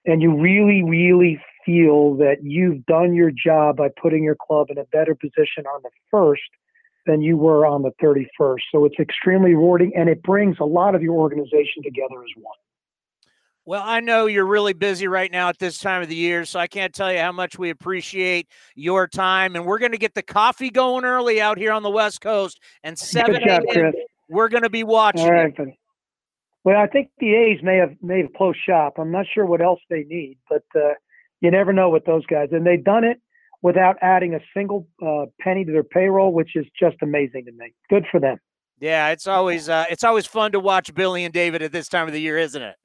and 0.07 0.23
you 0.23 0.39
really, 0.39 0.83
really 0.83 1.41
feel 1.65 2.15
that 2.17 2.37
you've 2.43 2.85
done 2.87 3.15
your 3.15 3.31
job 3.31 3.77
by 3.77 3.89
putting 4.01 4.23
your 4.23 4.37
club 4.37 4.69
in 4.71 4.79
a 4.79 4.85
better 4.85 5.15
position 5.15 5.67
on 5.67 5.83
the 5.83 5.91
first 6.11 6.43
than 7.07 7.23
you 7.23 7.37
were 7.37 7.67
on 7.67 7.83
the 7.83 7.91
31st. 8.03 8.61
So 8.73 8.85
it's 8.85 8.99
extremely 8.99 9.51
rewarding 9.51 9.93
and 9.97 10.09
it 10.09 10.23
brings 10.23 10.57
a 10.61 10.65
lot 10.65 10.95
of 10.95 11.03
your 11.03 11.15
organization 11.15 11.83
together 11.83 12.23
as 12.23 12.31
one. 12.37 12.57
Well, 13.67 13.83
I 13.83 14.01
know 14.01 14.27
you're 14.27 14.45
really 14.45 14.75
busy 14.75 15.09
right 15.09 15.33
now 15.33 15.49
at 15.49 15.59
this 15.59 15.79
time 15.79 16.03
of 16.03 16.09
the 16.11 16.15
year, 16.15 16.45
so 16.45 16.61
I 16.61 16.67
can't 16.67 16.95
tell 16.95 17.11
you 17.11 17.19
how 17.19 17.33
much 17.33 17.59
we 17.59 17.71
appreciate 17.71 18.47
your 18.75 19.07
time. 19.07 19.57
And 19.57 19.65
we're 19.65 19.79
going 19.79 19.93
to 19.93 19.99
get 19.99 20.13
the 20.13 20.23
coffee 20.23 20.69
going 20.69 21.07
early 21.07 21.41
out 21.41 21.57
here 21.57 21.73
on 21.73 21.83
the 21.83 21.91
West 21.91 22.21
Coast. 22.21 22.61
And 22.83 22.99
7 22.99 23.35
a.m., 23.37 23.93
we're 24.29 24.51
going 24.51 24.65
to 24.65 24.71
be 24.71 24.85
watching. 24.85 25.25
All 25.25 25.33
right. 25.33 25.55
Well, 26.65 26.79
I 26.79 26.87
think 26.87 27.11
the 27.19 27.35
A's 27.35 27.63
may 27.63 27.77
have 27.77 27.95
may 28.03 28.23
have 28.23 28.33
closed 28.33 28.59
shop. 28.67 28.95
I'm 28.99 29.13
not 29.13 29.27
sure 29.33 29.45
what 29.45 29.61
else 29.61 29.81
they 29.91 30.05
need, 30.05 30.39
but 30.49 30.65
uh, 30.75 30.95
you 31.41 31.51
never 31.51 31.73
know 31.73 31.91
with 31.91 32.07
those 32.07 32.25
guys. 32.25 32.49
And 32.53 32.67
they've 32.67 32.83
done 32.83 33.05
it 33.05 33.21
without 33.63 33.97
adding 34.01 34.35
a 34.35 34.41
single 34.57 34.89
uh, 35.05 35.27
penny 35.41 35.65
to 35.65 35.73
their 35.73 35.85
payroll, 35.85 36.33
which 36.33 36.57
is 36.57 36.65
just 36.79 36.97
amazing 37.03 37.45
to 37.47 37.53
me. 37.53 37.75
Good 37.91 38.05
for 38.11 38.19
them. 38.19 38.39
Yeah, 38.81 39.11
it's 39.11 39.27
always 39.27 39.69
uh, 39.69 39.85
it's 39.91 40.05
always 40.05 40.27
fun 40.27 40.53
to 40.53 40.61
watch 40.61 40.93
Billy 40.95 41.25
and 41.25 41.35
David 41.35 41.63
at 41.63 41.71
this 41.71 41.89
time 41.89 42.07
of 42.07 42.13
the 42.15 42.21
year, 42.21 42.39
isn't 42.39 42.63
it? 42.63 42.77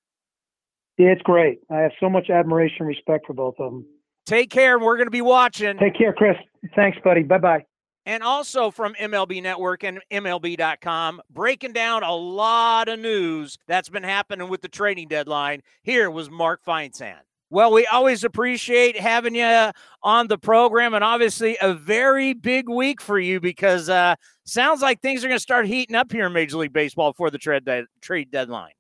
Yeah, 0.98 1.08
it's 1.08 1.22
great. 1.22 1.60
I 1.72 1.78
have 1.78 1.92
so 2.02 2.10
much 2.10 2.30
admiration 2.30 2.78
and 2.82 2.88
respect 2.88 3.26
for 3.26 3.34
both 3.34 3.56
of 3.60 3.72
them. 3.72 3.86
Take 4.26 4.50
care. 4.50 4.78
We're 4.78 4.98
going 4.98 5.08
to 5.08 5.12
be 5.12 5.22
watching. 5.22 5.78
Take 5.78 5.98
care, 5.98 6.14
Chris. 6.14 6.36
Thanks, 6.76 6.98
buddy. 7.04 7.24
Bye 7.24 7.38
bye. 7.38 7.66
And 8.10 8.24
also 8.24 8.72
from 8.72 8.96
MLB 8.96 9.44
Network 9.44 9.84
and 9.84 10.00
MLB.com, 10.10 11.22
breaking 11.30 11.74
down 11.74 12.02
a 12.02 12.16
lot 12.16 12.90
of 12.90 12.98
news 12.98 13.60
that's 13.68 13.88
been 13.88 14.02
happening 14.02 14.50
with 14.50 14.64
the 14.64 14.68
trading 14.68 15.08
deadline. 15.08 15.62
Here 15.84 16.10
was 16.10 16.28
Mark 16.28 16.66
Feinsand. 16.66 17.20
Well, 17.52 17.72
we 17.72 17.86
always 17.86 18.24
appreciate 18.24 19.00
having 19.00 19.36
you 19.36 19.70
on 20.02 20.28
the 20.28 20.40
program, 20.40 20.96
and 20.96 21.04
obviously 21.04 21.56
a 21.62 21.76
very 21.76 22.34
big 22.34 22.68
week 22.68 23.00
for 23.00 23.20
you 23.20 23.40
because 23.40 23.90
uh, 23.90 24.16
sounds 24.44 24.82
like 24.82 25.02
things 25.02 25.24
are 25.24 25.28
going 25.28 25.38
to 25.38 25.40
start 25.40 25.68
heating 25.68 25.96
up 25.96 26.12
here 26.12 26.26
in 26.26 26.34
Major 26.34 26.58
League 26.58 26.74
Baseball 26.74 27.12
before 27.12 27.30
the 27.30 27.38
trade 27.38 27.64
de- 27.64 27.86
trade 28.02 28.32
deadline. 28.32 28.72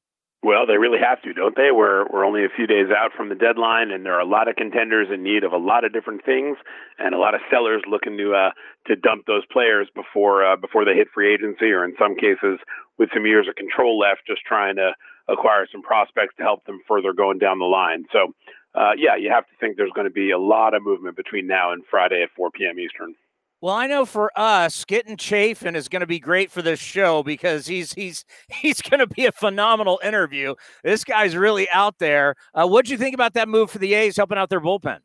Well, 0.41 0.65
they 0.65 0.77
really 0.77 0.99
have 1.03 1.21
to, 1.23 1.33
don't 1.33 1.55
they? 1.55 1.71
We're 1.75 2.07
we're 2.07 2.23
only 2.23 2.45
a 2.45 2.55
few 2.55 2.65
days 2.65 2.87
out 2.95 3.11
from 3.11 3.27
the 3.27 3.35
deadline, 3.35 3.91
and 3.91 4.05
there 4.05 4.15
are 4.15 4.21
a 4.21 4.25
lot 4.25 4.47
of 4.47 4.55
contenders 4.55 5.07
in 5.13 5.21
need 5.21 5.43
of 5.43 5.51
a 5.51 5.57
lot 5.57 5.83
of 5.83 5.91
different 5.91 6.23
things, 6.23 6.55
and 6.97 7.13
a 7.13 7.19
lot 7.19 7.35
of 7.35 7.41
sellers 7.51 7.83
looking 7.85 8.15
to 8.17 8.33
uh, 8.33 8.51
to 8.87 8.95
dump 8.95 9.25
those 9.27 9.43
players 9.51 9.89
before 9.93 10.45
uh, 10.45 10.55
before 10.55 10.85
they 10.85 10.95
hit 10.95 11.09
free 11.13 11.33
agency, 11.33 11.71
or 11.71 11.83
in 11.83 11.93
some 11.99 12.15
cases 12.15 12.57
with 12.97 13.09
some 13.13 13.25
years 13.25 13.47
of 13.49 13.55
control 13.55 13.99
left, 13.99 14.21
just 14.27 14.41
trying 14.47 14.77
to 14.77 14.95
acquire 15.27 15.67
some 15.69 15.81
prospects 15.81 16.33
to 16.37 16.43
help 16.43 16.63
them 16.65 16.79
further 16.87 17.11
going 17.11 17.37
down 17.37 17.59
the 17.59 17.65
line. 17.65 18.05
So 18.13 18.31
uh, 18.75 18.91
yeah, 18.97 19.17
you 19.17 19.29
have 19.29 19.45
to 19.45 19.55
think 19.59 19.75
there's 19.75 19.91
going 19.93 20.07
to 20.07 20.13
be 20.13 20.31
a 20.31 20.39
lot 20.39 20.73
of 20.73 20.83
movement 20.83 21.17
between 21.17 21.47
now 21.47 21.73
and 21.73 21.83
Friday 21.91 22.21
at 22.23 22.29
4 22.37 22.51
p.m. 22.51 22.79
Eastern. 22.79 23.15
Well, 23.61 23.75
I 23.75 23.87
know 23.87 24.05
for 24.05 24.31
us, 24.39 24.85
getting 24.85 25.17
Chafin 25.17 25.75
is 25.75 25.89
going 25.89 25.99
to 25.99 26.07
be 26.07 26.19
great 26.19 26.49
for 26.49 26.61
this 26.61 26.79
show 26.79 27.23
because 27.23 27.67
he's 27.67 27.91
he's 27.93 28.23
he's 28.47 28.81
going 28.81 28.99
to 28.99 29.07
be 29.07 29.25
a 29.25 29.33
phenomenal 29.33 29.99
interview. 30.03 30.55
This 30.83 31.03
guy's 31.03 31.35
really 31.35 31.67
out 31.71 31.99
there. 31.99 32.35
Uh, 32.53 32.67
what 32.67 32.85
do 32.85 32.91
you 32.91 32.97
think 32.97 33.13
about 33.13 33.33
that 33.33 33.49
move 33.49 33.69
for 33.69 33.79
the 33.79 33.93
A's, 33.95 34.15
helping 34.15 34.37
out 34.37 34.49
their 34.49 34.61
bullpen? 34.61 34.99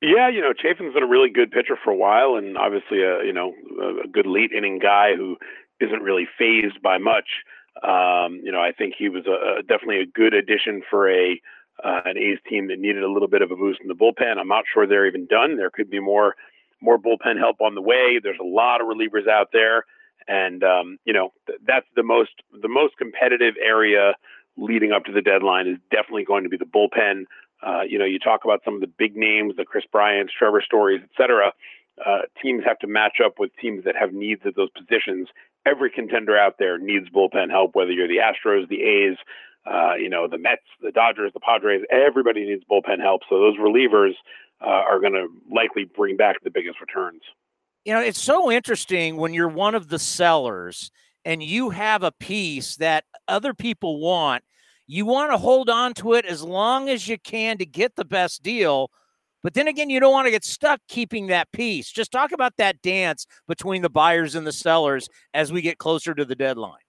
Yeah, 0.00 0.30
you 0.30 0.40
know, 0.40 0.54
Chafin's 0.54 0.94
been 0.94 1.02
a 1.02 1.06
really 1.06 1.28
good 1.28 1.50
pitcher 1.50 1.76
for 1.82 1.90
a 1.90 1.96
while, 1.96 2.36
and 2.36 2.56
obviously 2.56 3.02
a 3.02 3.22
you 3.22 3.34
know 3.34 3.52
a 4.04 4.08
good 4.08 4.26
late 4.26 4.50
inning 4.50 4.78
guy 4.78 5.14
who 5.14 5.36
isn't 5.78 6.02
really 6.02 6.26
fazed 6.38 6.80
by 6.82 6.96
much. 6.96 7.28
Um, 7.82 8.40
you 8.42 8.50
know, 8.50 8.60
I 8.60 8.72
think 8.72 8.94
he 8.98 9.10
was 9.10 9.26
a, 9.26 9.58
a 9.58 9.62
definitely 9.62 10.00
a 10.00 10.06
good 10.06 10.32
addition 10.32 10.80
for 10.88 11.10
a 11.10 11.38
uh, 11.84 12.00
an 12.06 12.16
A's 12.16 12.38
team 12.48 12.68
that 12.68 12.78
needed 12.78 13.02
a 13.02 13.12
little 13.12 13.28
bit 13.28 13.42
of 13.42 13.50
a 13.50 13.56
boost 13.56 13.80
in 13.82 13.88
the 13.88 13.94
bullpen. 13.94 14.38
I'm 14.38 14.48
not 14.48 14.64
sure 14.72 14.86
they're 14.86 15.06
even 15.06 15.26
done. 15.26 15.58
There 15.58 15.70
could 15.70 15.90
be 15.90 16.00
more 16.00 16.34
more 16.80 16.98
bullpen 16.98 17.38
help 17.38 17.60
on 17.60 17.74
the 17.74 17.82
way. 17.82 18.20
There's 18.22 18.38
a 18.40 18.46
lot 18.46 18.80
of 18.80 18.86
relievers 18.86 19.28
out 19.28 19.48
there, 19.52 19.84
and 20.28 20.62
um, 20.64 20.98
you 21.04 21.12
know 21.12 21.32
th- 21.46 21.60
that's 21.66 21.86
the 21.96 22.02
most 22.02 22.30
the 22.62 22.68
most 22.68 22.96
competitive 22.96 23.54
area 23.62 24.14
leading 24.56 24.92
up 24.92 25.04
to 25.04 25.12
the 25.12 25.22
deadline 25.22 25.66
is 25.66 25.78
definitely 25.90 26.24
going 26.24 26.44
to 26.44 26.50
be 26.50 26.56
the 26.56 26.64
bullpen. 26.64 27.24
Uh, 27.62 27.82
you 27.86 27.98
know, 27.98 28.04
you 28.04 28.18
talk 28.18 28.44
about 28.44 28.60
some 28.64 28.74
of 28.74 28.80
the 28.80 28.86
big 28.86 29.16
names, 29.16 29.54
the 29.56 29.64
Kris 29.64 29.84
Bryants, 29.90 30.32
Trevor 30.36 30.62
Stories, 30.64 31.00
et 31.02 31.10
cetera. 31.16 31.52
Uh, 32.04 32.20
teams 32.42 32.62
have 32.64 32.78
to 32.78 32.86
match 32.86 33.18
up 33.24 33.34
with 33.38 33.50
teams 33.60 33.84
that 33.84 33.94
have 33.94 34.12
needs 34.12 34.40
at 34.46 34.56
those 34.56 34.70
positions. 34.70 35.28
Every 35.66 35.90
contender 35.90 36.38
out 36.38 36.56
there 36.58 36.78
needs 36.78 37.08
bullpen 37.10 37.50
help, 37.50 37.74
whether 37.74 37.90
you're 37.90 38.08
the 38.08 38.18
Astros, 38.18 38.68
the 38.68 38.82
A's, 38.82 39.18
uh, 39.70 39.94
you 39.96 40.08
know, 40.08 40.26
the 40.26 40.38
Mets, 40.38 40.62
the 40.80 40.90
Dodgers, 40.92 41.32
the 41.34 41.40
Padres, 41.40 41.82
everybody 41.90 42.46
needs 42.46 42.64
bullpen 42.70 43.00
help. 43.00 43.22
So 43.28 43.38
those 43.38 43.58
relievers 43.58 44.14
uh, 44.60 44.68
are 44.68 45.00
going 45.00 45.12
to 45.12 45.28
likely 45.52 45.84
bring 45.84 46.16
back 46.16 46.36
the 46.42 46.50
biggest 46.50 46.80
returns. 46.80 47.22
You 47.84 47.94
know, 47.94 48.00
it's 48.00 48.20
so 48.20 48.50
interesting 48.50 49.16
when 49.16 49.32
you're 49.32 49.48
one 49.48 49.74
of 49.74 49.88
the 49.88 49.98
sellers 49.98 50.90
and 51.24 51.42
you 51.42 51.70
have 51.70 52.02
a 52.02 52.12
piece 52.12 52.76
that 52.76 53.04
other 53.28 53.54
people 53.54 54.00
want. 54.00 54.44
You 54.86 55.06
want 55.06 55.30
to 55.30 55.38
hold 55.38 55.70
on 55.70 55.94
to 55.94 56.14
it 56.14 56.24
as 56.24 56.42
long 56.42 56.88
as 56.88 57.06
you 57.08 57.18
can 57.18 57.58
to 57.58 57.66
get 57.66 57.96
the 57.96 58.04
best 58.04 58.42
deal. 58.42 58.90
But 59.42 59.54
then 59.54 59.68
again, 59.68 59.88
you 59.88 60.00
don't 60.00 60.12
want 60.12 60.26
to 60.26 60.30
get 60.30 60.44
stuck 60.44 60.80
keeping 60.88 61.28
that 61.28 61.50
piece. 61.52 61.90
Just 61.90 62.12
talk 62.12 62.32
about 62.32 62.56
that 62.58 62.82
dance 62.82 63.26
between 63.48 63.82
the 63.82 63.88
buyers 63.88 64.34
and 64.34 64.46
the 64.46 64.52
sellers 64.52 65.08
as 65.32 65.52
we 65.52 65.62
get 65.62 65.78
closer 65.78 66.14
to 66.14 66.24
the 66.24 66.34
deadline. 66.34 66.80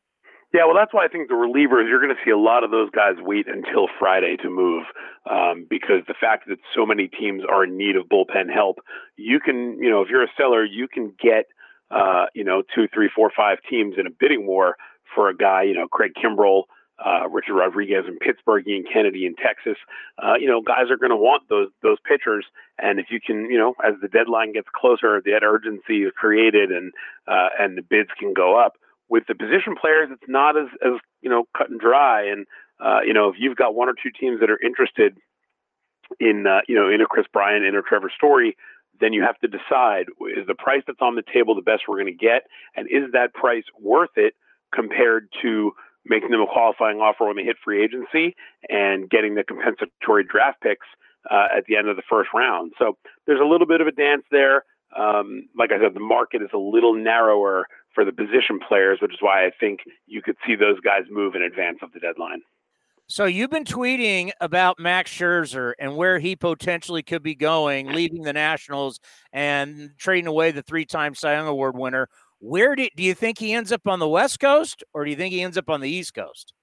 Yeah, 0.54 0.66
well, 0.66 0.76
that's 0.76 0.94
why 0.94 1.06
I 1.06 1.08
think 1.08 1.30
the 1.30 1.36
relievers, 1.36 1.88
you're 1.88 2.02
going 2.02 2.14
to 2.14 2.22
see 2.26 2.32
a 2.32 2.38
lot 2.38 2.66
of 2.66 2.72
those 2.72 2.90
guys 2.90 3.16
wait 3.20 3.48
until 3.48 3.88
Friday 3.98 4.36
to 4.44 4.50
move 4.50 4.84
um, 5.30 5.66
because 5.70 6.04
the 6.08 6.14
fact 6.20 6.48
that 6.50 6.58
so 6.76 6.86
many 6.86 7.08
teams 7.08 7.44
are 7.50 7.64
in 7.64 7.78
need 7.78 7.96
of 7.96 8.08
bullpen 8.10 8.52
help, 8.54 8.80
you 9.16 9.40
can, 9.40 9.82
you 9.82 9.90
know, 9.90 10.02
if 10.02 10.10
you're 10.10 10.24
a 10.24 10.32
seller, 10.38 10.66
you 10.66 10.90
can 10.90 11.14
get, 11.22 11.46
uh, 11.90 12.26
you 12.36 12.44
know, 12.44 12.64
two, 12.76 12.88
three, 12.94 13.10
four, 13.16 13.32
five 13.36 13.60
teams 13.70 13.96
in 13.98 14.06
a 14.08 14.10
bidding 14.10 14.46
war 14.46 14.76
for 15.16 15.30
a 15.30 15.36
guy, 15.36 15.64
you 15.64 15.74
know, 15.74 15.88
Craig 15.88 16.12
Kimbrel, 16.22 16.64
uh, 17.04 17.30
Richard 17.30 17.56
Rodriguez 17.56 18.04
in 18.08 18.18
Pittsburgh, 18.20 18.68
Ian 18.68 18.84
Kennedy 18.92 19.26
in 19.26 19.36
Texas. 19.36 19.78
Uh, 20.22 20.34
you 20.38 20.48
know, 20.48 20.62
guys 20.62 20.92
are 20.92 20.98
going 20.98 21.10
to 21.12 21.16
want 21.16 21.44
those 21.50 21.70
those 21.82 21.98
pitchers, 22.06 22.46
and 22.78 23.00
if 23.00 23.08
you 23.10 23.20
can, 23.26 23.50
you 23.50 23.58
know, 23.58 23.74
as 23.84 23.96
the 24.02 24.08
deadline 24.08 24.54
gets 24.54 24.68
closer, 24.76 25.20
that 25.26 25.42
urgency 25.44 26.04
is 26.04 26.12
created, 26.16 26.72
and 26.72 26.92
uh, 27.28 27.50
and 27.58 27.76
the 27.78 27.82
bids 27.82 28.10
can 28.20 28.34
go 28.34 28.56
up 28.60 28.74
with 29.12 29.24
the 29.28 29.36
position 29.36 29.76
players, 29.80 30.08
it's 30.10 30.24
not 30.28 30.58
as 30.58 30.68
as 30.84 30.94
you 31.22 31.30
know 31.30 31.44
cut 31.56 31.70
and 31.70 31.80
dry. 31.80 32.26
And 32.26 32.48
uh, 32.80 33.02
you 33.06 33.14
know, 33.14 33.28
if 33.30 33.36
you've 33.38 33.58
got 33.58 33.76
one 33.76 33.90
or 33.90 33.94
two 33.94 34.10
teams 34.10 34.40
that 34.40 34.50
are 34.50 34.60
interested 34.64 35.18
in 36.20 36.48
uh, 36.48 36.62
you 36.68 36.76
know 36.76 36.90
in 36.90 37.02
a 37.02 37.06
Kris 37.06 37.28
Bryant, 37.32 37.66
in 37.66 37.76
a 37.76 37.82
Trevor 37.82 38.12
Story, 38.16 38.56
then 39.00 39.12
you 39.12 39.22
have 39.22 39.38
to 39.40 39.48
decide 39.48 40.06
is 40.36 40.48
the 40.48 40.56
price 40.56 40.82
that's 40.88 41.02
on 41.02 41.16
the 41.16 41.24
table 41.32 41.54
the 41.54 41.62
best 41.62 41.84
we're 41.88 42.02
going 42.02 42.18
to 42.18 42.26
get, 42.26 42.44
and 42.76 42.88
is 42.88 43.12
that 43.12 43.34
price 43.34 43.66
worth 43.80 44.16
it 44.16 44.34
compared 44.74 45.28
to 45.42 45.74
making 46.06 46.32
them 46.32 46.42
a 46.42 46.48
qualifying 46.48 46.98
offer 46.98 47.28
when 47.28 47.36
they 47.36 47.44
hit 47.44 47.58
free 47.64 47.84
agency 47.84 48.36
and 48.70 49.10
getting 49.10 49.36
the 49.36 49.44
compensatory 49.44 50.24
draft 50.24 50.60
picks 50.62 50.88
uh, 51.30 51.48
at 51.56 51.66
the 51.68 51.76
end 51.76 51.88
of 51.88 51.96
the 51.96 52.02
first 52.10 52.30
round. 52.34 52.72
So 52.80 52.98
there's 53.28 53.42
a 53.42 53.46
little 53.46 53.68
bit 53.68 53.82
of 53.82 53.88
a 53.88 53.92
dance 53.92 54.24
there. 54.32 54.64
Um, 54.98 55.48
like 55.58 55.72
I 55.72 55.80
said, 55.82 55.94
the 55.94 56.00
market 56.00 56.42
is 56.42 56.50
a 56.54 56.58
little 56.58 56.94
narrower 56.94 57.68
for 57.94 58.06
the 58.06 58.12
position 58.12 58.60
players, 58.68 59.00
which 59.02 59.14
is 59.14 59.20
why 59.22 59.46
I 59.46 59.52
think 59.60 59.82
you 60.08 60.22
could 60.22 60.36
see 60.46 60.56
those 60.56 60.80
guys 60.80 61.04
move 61.10 61.36
in 61.36 61.42
advance 61.42 61.80
of 61.82 61.92
the 61.94 62.00
deadline. 62.00 62.42
So 63.08 63.26
you've 63.26 63.50
been 63.50 63.66
tweeting 63.66 64.32
about 64.40 64.80
Max 64.80 65.12
Scherzer 65.12 65.74
and 65.80 65.98
where 65.98 66.18
he 66.18 66.36
potentially 66.38 67.04
could 67.04 67.22
be 67.22 67.36
going, 67.36 67.88
leaving 67.88 68.22
the 68.22 68.32
Nationals 68.32 69.02
and 69.34 69.92
trading 69.98 70.28
away 70.28 70.52
the 70.52 70.62
three-time 70.62 71.14
Cy 71.16 71.34
Young 71.34 71.48
Award 71.48 71.78
winner. 71.78 72.08
Where 72.40 72.74
do, 72.74 72.88
do 72.96 73.04
you 73.04 73.14
think 73.14 73.38
he 73.38 73.52
ends 73.52 73.74
up 73.74 73.86
on 73.86 74.00
the 74.00 74.08
West 74.08 74.40
Coast, 74.40 74.84
or 74.94 75.04
do 75.04 75.12
you 75.12 75.18
think 75.18 75.34
he 75.34 75.42
ends 75.42 75.58
up 75.58 75.70
on 75.70 75.82
the 75.82 75.90
East 75.90 76.14
Coast? 76.14 76.54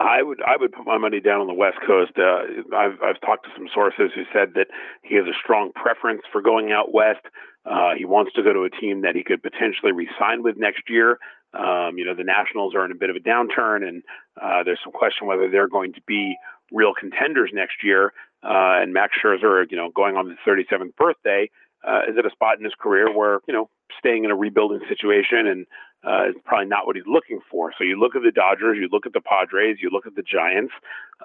I 0.00 0.22
would 0.22 0.40
I 0.42 0.56
would 0.58 0.72
put 0.72 0.86
my 0.86 0.96
money 0.96 1.20
down 1.20 1.42
on 1.42 1.46
the 1.46 1.54
West 1.54 1.76
Coast. 1.86 2.12
Uh, 2.16 2.74
I've 2.74 2.96
I've 3.04 3.20
talked 3.20 3.44
to 3.44 3.50
some 3.54 3.68
sources 3.72 4.10
who 4.14 4.24
said 4.32 4.54
that 4.54 4.68
he 5.02 5.14
has 5.16 5.26
a 5.26 5.36
strong 5.44 5.72
preference 5.74 6.22
for 6.32 6.40
going 6.40 6.72
out 6.72 6.92
west. 6.92 7.20
Uh, 7.66 7.92
he 7.96 8.06
wants 8.06 8.32
to 8.32 8.42
go 8.42 8.54
to 8.54 8.64
a 8.64 8.70
team 8.70 9.02
that 9.02 9.14
he 9.14 9.22
could 9.22 9.42
potentially 9.42 9.92
re-sign 9.92 10.42
with 10.42 10.56
next 10.56 10.88
year. 10.88 11.18
Um, 11.52 11.98
you 11.98 12.06
know, 12.06 12.14
the 12.14 12.24
Nationals 12.24 12.74
are 12.74 12.86
in 12.86 12.92
a 12.92 12.94
bit 12.94 13.10
of 13.10 13.16
a 13.16 13.20
downturn, 13.20 13.86
and 13.86 14.02
uh, 14.40 14.64
there's 14.64 14.80
some 14.82 14.92
question 14.92 15.26
whether 15.26 15.50
they're 15.50 15.68
going 15.68 15.92
to 15.92 16.00
be 16.06 16.36
real 16.72 16.94
contenders 16.98 17.50
next 17.52 17.84
year. 17.84 18.14
Uh, 18.42 18.80
and 18.80 18.94
Max 18.94 19.12
Scherzer, 19.22 19.70
you 19.70 19.76
know, 19.76 19.90
going 19.94 20.16
on 20.16 20.30
his 20.30 20.38
37th 20.48 20.96
birthday, 20.96 21.50
uh, 21.86 22.02
is 22.08 22.16
at 22.18 22.24
a 22.24 22.30
spot 22.30 22.58
in 22.58 22.64
his 22.64 22.74
career 22.80 23.12
where 23.14 23.40
you 23.46 23.54
know 23.54 23.68
staying 23.98 24.24
in 24.24 24.30
a 24.30 24.36
rebuilding 24.36 24.80
situation 24.88 25.46
and 25.46 25.66
uh, 26.06 26.28
is 26.28 26.34
probably 26.44 26.66
not 26.66 26.86
what 26.86 26.96
he's 26.96 27.06
looking 27.06 27.40
for. 27.50 27.72
So 27.76 27.84
you 27.84 27.98
look 27.98 28.16
at 28.16 28.22
the 28.22 28.32
Dodgers, 28.32 28.78
you 28.80 28.88
look 28.90 29.06
at 29.06 29.12
the 29.12 29.20
Padres, 29.20 29.78
you 29.80 29.90
look 29.90 30.06
at 30.06 30.14
the 30.14 30.22
Giants. 30.22 30.72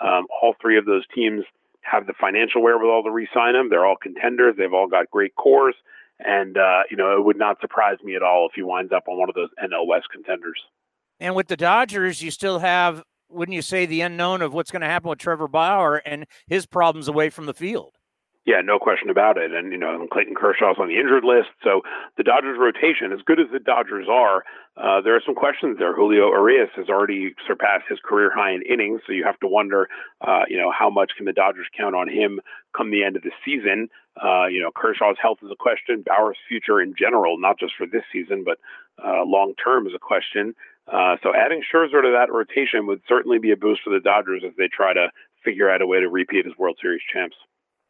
Um, 0.02 0.28
all 0.42 0.56
three 0.62 0.78
of 0.78 0.86
those 0.86 1.04
teams 1.14 1.44
have 1.82 2.08
the 2.08 2.14
financial 2.20 2.62
wherewithal 2.62 3.04
to 3.04 3.12
re-sign 3.12 3.56
him. 3.56 3.70
They're 3.70 3.86
all 3.86 3.96
contenders. 3.96 4.56
They've 4.58 4.74
all 4.74 4.88
got 4.88 5.10
great 5.12 5.36
cores, 5.36 5.76
and 6.20 6.58
uh, 6.58 6.84
you 6.90 6.98
know 6.98 7.18
it 7.18 7.24
would 7.24 7.38
not 7.38 7.60
surprise 7.62 7.98
me 8.04 8.16
at 8.16 8.24
all 8.24 8.48
if 8.50 8.56
he 8.56 8.64
winds 8.64 8.92
up 8.92 9.04
on 9.08 9.18
one 9.18 9.30
of 9.30 9.36
those 9.36 9.50
NL 9.64 9.88
West 9.88 10.08
contenders. 10.12 10.60
And 11.20 11.36
with 11.36 11.48
the 11.48 11.56
Dodgers, 11.56 12.22
you 12.22 12.32
still 12.32 12.60
have, 12.60 13.04
wouldn't 13.30 13.56
you 13.56 13.62
say, 13.62 13.86
the 13.86 14.02
unknown 14.02 14.42
of 14.42 14.54
what's 14.54 14.72
going 14.72 14.82
to 14.82 14.88
happen 14.88 15.10
with 15.10 15.20
Trevor 15.20 15.48
Bauer 15.48 15.98
and 16.06 16.26
his 16.48 16.66
problems 16.66 17.08
away 17.08 17.30
from 17.30 17.46
the 17.46 17.54
field? 17.54 17.95
Yeah, 18.46 18.62
no 18.64 18.78
question 18.78 19.10
about 19.10 19.38
it. 19.38 19.52
And, 19.54 19.72
you 19.72 19.78
know, 19.78 20.08
Clayton 20.12 20.36
Kershaw's 20.36 20.78
on 20.80 20.88
the 20.88 21.00
injured 21.00 21.24
list. 21.24 21.50
So 21.64 21.82
the 22.16 22.22
Dodgers 22.22 22.60
rotation, 22.62 23.12
as 23.12 23.20
good 23.26 23.40
as 23.40 23.48
the 23.52 23.58
Dodgers 23.58 24.06
are, 24.08 24.44
uh, 24.78 25.02
there 25.02 25.16
are 25.16 25.22
some 25.26 25.34
questions 25.34 25.80
there. 25.80 25.96
Julio 25.96 26.30
Urias 26.30 26.70
has 26.76 26.88
already 26.88 27.34
surpassed 27.48 27.86
his 27.90 27.98
career 28.06 28.30
high 28.30 28.54
in 28.54 28.62
innings. 28.62 29.02
So 29.08 29.14
you 29.14 29.24
have 29.26 29.40
to 29.40 29.48
wonder, 29.48 29.90
uh, 30.22 30.44
you 30.48 30.58
know, 30.58 30.72
how 30.72 30.92
much 30.92 31.14
can 31.18 31.26
the 31.26 31.34
Dodgers 31.34 31.66
count 31.76 31.96
on 31.96 32.08
him 32.08 32.40
come 32.78 32.92
the 32.92 33.04
end 33.04 33.16
of 33.16 33.24
the 33.24 33.32
season? 33.44 33.90
Uh, 34.22 34.46
you 34.46 34.62
know, 34.62 34.70
Kershaw's 34.70 35.18
health 35.20 35.40
is 35.42 35.50
a 35.50 35.58
question. 35.58 36.04
Bauer's 36.06 36.38
future 36.48 36.80
in 36.80 36.94
general, 36.94 37.40
not 37.40 37.58
just 37.60 37.74
for 37.76 37.88
this 37.88 38.04
season, 38.14 38.44
but 38.46 38.60
uh, 39.04 39.26
long 39.26 39.56
term 39.58 39.88
is 39.88 39.94
a 39.96 40.00
question. 40.00 40.54
Uh, 40.86 41.18
so 41.24 41.34
adding 41.34 41.64
Scherzer 41.66 42.04
to 42.04 42.14
that 42.14 42.32
rotation 42.32 42.86
would 42.86 43.02
certainly 43.10 43.40
be 43.40 43.50
a 43.50 43.58
boost 43.58 43.82
for 43.84 43.90
the 43.90 44.00
Dodgers 44.00 44.44
as 44.46 44.54
they 44.56 44.68
try 44.68 44.94
to 44.94 45.10
figure 45.44 45.68
out 45.68 45.82
a 45.82 45.88
way 45.88 46.00
to 46.00 46.10
repeat 46.10 46.46
as 46.46 46.54
World 46.60 46.78
Series 46.80 47.02
champs 47.12 47.36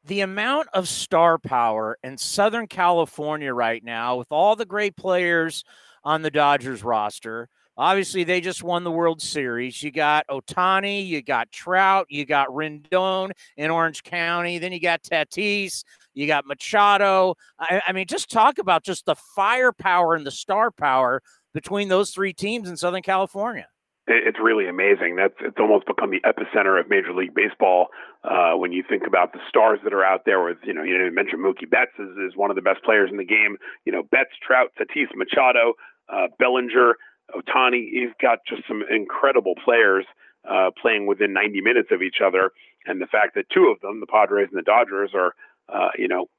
the 0.06 0.22
amount 0.22 0.68
of 0.74 0.88
star 0.88 1.38
power 1.38 1.98
in 2.04 2.18
Southern 2.18 2.68
California 2.68 3.54
right 3.54 3.84
now, 3.84 4.18
with 4.18 4.32
all 4.32 4.56
the 4.56 4.66
great 4.66 4.96
players 4.96 5.64
on 6.04 6.22
the 6.22 6.32
Dodgers 6.32 6.84
roster, 6.84 7.50
Obviously, 7.78 8.24
they 8.24 8.40
just 8.40 8.64
won 8.64 8.86
the 8.86 8.92
World 8.92 9.22
Series. 9.22 9.84
You 9.84 9.92
got 9.92 10.26
Ohtani, 10.28 11.06
you 11.06 11.22
got 11.22 11.52
Trout, 11.52 12.06
you 12.10 12.26
got 12.26 12.48
Rendon 12.48 13.32
in 13.58 13.70
Orange 13.70 14.02
County, 14.04 14.60
then 14.60 14.72
you 14.72 14.80
got 14.80 15.04
Tatis, 15.04 15.84
you 16.14 16.26
got 16.26 16.46
Machado. 16.46 17.36
I, 17.60 17.82
I 17.86 17.92
mean, 17.92 18.08
just 18.08 18.32
talk 18.32 18.60
about 18.60 18.84
just 18.84 19.06
the 19.06 19.16
firepower 19.36 20.16
and 20.16 20.26
the 20.26 20.32
star 20.32 20.72
power 20.72 21.22
between 21.54 21.90
those 21.90 22.12
three 22.12 22.32
teams 22.32 22.70
in 22.70 22.78
Southern 22.78 23.02
California 23.02 23.68
it's 24.08 24.38
really 24.40 24.68
amazing. 24.68 25.16
That's 25.16 25.34
it's 25.40 25.58
almost 25.60 25.88
become 25.88 26.12
the 26.12 26.22
epicenter 26.22 26.80
of 26.80 26.90
Major 26.90 27.14
League 27.14 27.34
Baseball 27.34 27.88
uh, 28.24 28.52
when 28.54 28.72
you 28.72 28.84
think 28.88 29.04
about 29.08 29.34
the 29.34 29.40
stars 29.50 29.80
that 29.84 29.94
are 29.94 30.06
out 30.06 30.26
there. 30.26 30.44
With 30.44 30.58
you 30.64 30.74
know, 30.74 30.84
you 30.84 30.98
didn't 30.98 31.16
mention 31.16 31.40
Mookie 31.40 31.70
Betts 31.70 31.98
is, 31.98 32.10
is 32.18 32.36
one 32.36 32.52
of 32.52 32.56
the 32.56 32.62
best 32.62 32.84
players 32.84 33.10
in 33.10 33.18
the 33.18 33.26
game. 33.26 33.58
You 33.86 33.92
know, 33.92 34.04
Betts, 34.04 34.38
Trout, 34.46 34.72
Tatis, 34.80 35.08
Machado, 35.16 35.74
uh, 36.10 36.28
Bellinger, 36.38 36.96
Ohtani. 37.34 37.84
You've 37.92 38.18
got 38.22 38.40
just 38.48 38.62
some 38.68 38.84
incredible 38.90 39.56
players 39.64 40.06
uh, 40.48 40.70
playing 40.80 41.08
within 41.08 41.34
90 41.34 41.62
minutes 41.62 41.90
of 41.92 42.04
each 42.04 42.18
other, 42.24 42.52
and 42.86 43.02
the 43.02 43.08
fact 43.08 43.34
that 43.36 43.50
two 43.50 43.74
of 43.74 43.82
them, 43.82 44.02
the 44.02 44.08
Padres 44.08 44.50
and 44.52 44.60
the 44.60 44.64
Dodgers, 44.66 45.12
are 45.16 45.34
uh, 45.68 45.90
you 45.98 46.08
know 46.08 46.30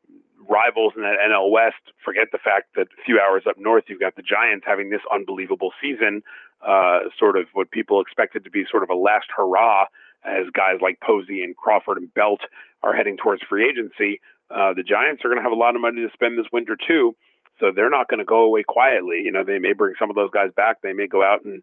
rivals 0.48 0.92
in 0.94 1.02
that 1.02 1.16
NL 1.18 1.50
West. 1.50 1.82
Forget 2.04 2.28
the 2.30 2.38
fact 2.38 2.76
that 2.76 2.86
a 2.86 3.02
few 3.04 3.18
hours 3.18 3.42
up 3.48 3.56
north, 3.58 3.84
you've 3.88 3.98
got 3.98 4.14
the 4.14 4.22
Giants 4.22 4.64
having 4.64 4.90
this 4.90 5.02
unbelievable 5.12 5.72
season 5.82 6.22
uh, 6.64 7.00
sort 7.18 7.36
of 7.36 7.46
what 7.52 7.70
people 7.70 8.00
expected 8.00 8.44
to 8.44 8.50
be 8.50 8.64
sort 8.70 8.82
of 8.82 8.90
a 8.90 8.94
last 8.94 9.26
hurrah 9.36 9.86
as 10.24 10.46
guys 10.52 10.76
like 10.80 11.00
Posey 11.00 11.42
and 11.42 11.56
Crawford 11.56 11.98
and 11.98 12.12
Belt 12.14 12.40
are 12.82 12.94
heading 12.94 13.16
towards 13.16 13.42
free 13.48 13.68
agency. 13.68 14.20
Uh, 14.50 14.74
the 14.74 14.82
Giants 14.82 15.24
are 15.24 15.28
going 15.28 15.38
to 15.38 15.42
have 15.42 15.52
a 15.52 15.56
lot 15.56 15.74
of 15.74 15.80
money 15.80 16.02
to 16.02 16.10
spend 16.12 16.38
this 16.38 16.46
winter 16.52 16.76
too, 16.76 17.14
so 17.58 17.72
they're 17.74 17.90
not 17.90 18.08
going 18.08 18.18
to 18.18 18.24
go 18.24 18.42
away 18.42 18.62
quietly. 18.62 19.22
You 19.24 19.32
know, 19.32 19.44
they 19.44 19.58
may 19.58 19.72
bring 19.72 19.94
some 19.98 20.10
of 20.10 20.16
those 20.16 20.30
guys 20.30 20.50
back. 20.56 20.82
They 20.82 20.92
may 20.92 21.06
go 21.06 21.22
out 21.22 21.44
and 21.44 21.62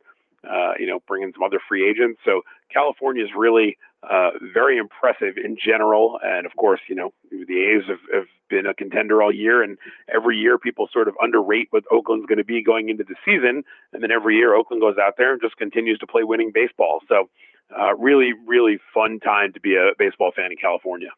uh, 0.49 0.73
you 0.79 0.87
know 0.87 0.99
bring 1.07 1.23
in 1.23 1.33
some 1.33 1.43
other 1.43 1.59
free 1.67 1.87
agents. 1.89 2.19
So 2.25 2.41
California 2.71 3.23
is 3.23 3.31
really 3.37 3.77
uh, 4.09 4.31
very 4.53 4.77
impressive 4.77 5.37
in 5.37 5.55
general. 5.63 6.19
And 6.23 6.45
of 6.45 6.55
course, 6.57 6.81
you 6.89 6.95
know, 6.95 7.13
the 7.31 7.37
A's 7.37 7.83
have, 7.87 7.99
have, 8.13 8.25
been 8.49 8.65
a 8.67 8.73
contender 8.73 9.23
all 9.23 9.33
year. 9.33 9.63
And 9.63 9.77
every 10.13 10.37
year 10.37 10.59
people 10.59 10.87
sort 10.91 11.07
of 11.07 11.15
underrate 11.19 11.69
what 11.71 11.83
Oakland's 11.91 12.27
going 12.27 12.37
to 12.37 12.43
be 12.43 12.61
going 12.61 12.89
into 12.89 13.03
the 13.03 13.15
season. 13.25 13.63
And 13.93 14.03
then 14.03 14.11
every 14.11 14.35
year 14.35 14.53
Oakland 14.53 14.81
goes 14.81 14.97
out 15.01 15.13
there 15.17 15.31
and 15.31 15.41
just 15.41 15.57
continues 15.57 15.97
to 15.99 16.05
play 16.05 16.23
winning 16.23 16.51
baseball. 16.53 16.99
So, 17.07 17.29
uh, 17.75 17.95
really, 17.95 18.33
really 18.45 18.77
fun 18.93 19.19
time 19.19 19.53
to 19.53 19.59
be 19.59 19.75
a 19.75 19.91
baseball 19.97 20.31
fan 20.35 20.51
in 20.51 20.57
California. 20.57 21.09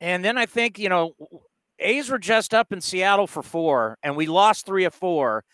And 0.00 0.24
then 0.24 0.36
I 0.36 0.46
think, 0.46 0.78
you 0.78 0.88
know, 0.88 1.14
A's 1.78 2.10
were 2.10 2.18
just 2.18 2.54
up 2.54 2.72
in 2.72 2.80
Seattle 2.80 3.26
for 3.26 3.42
four, 3.42 3.98
and 4.02 4.16
we 4.16 4.26
lost 4.26 4.66
three 4.66 4.84
of 4.84 4.94
four. 4.94 5.44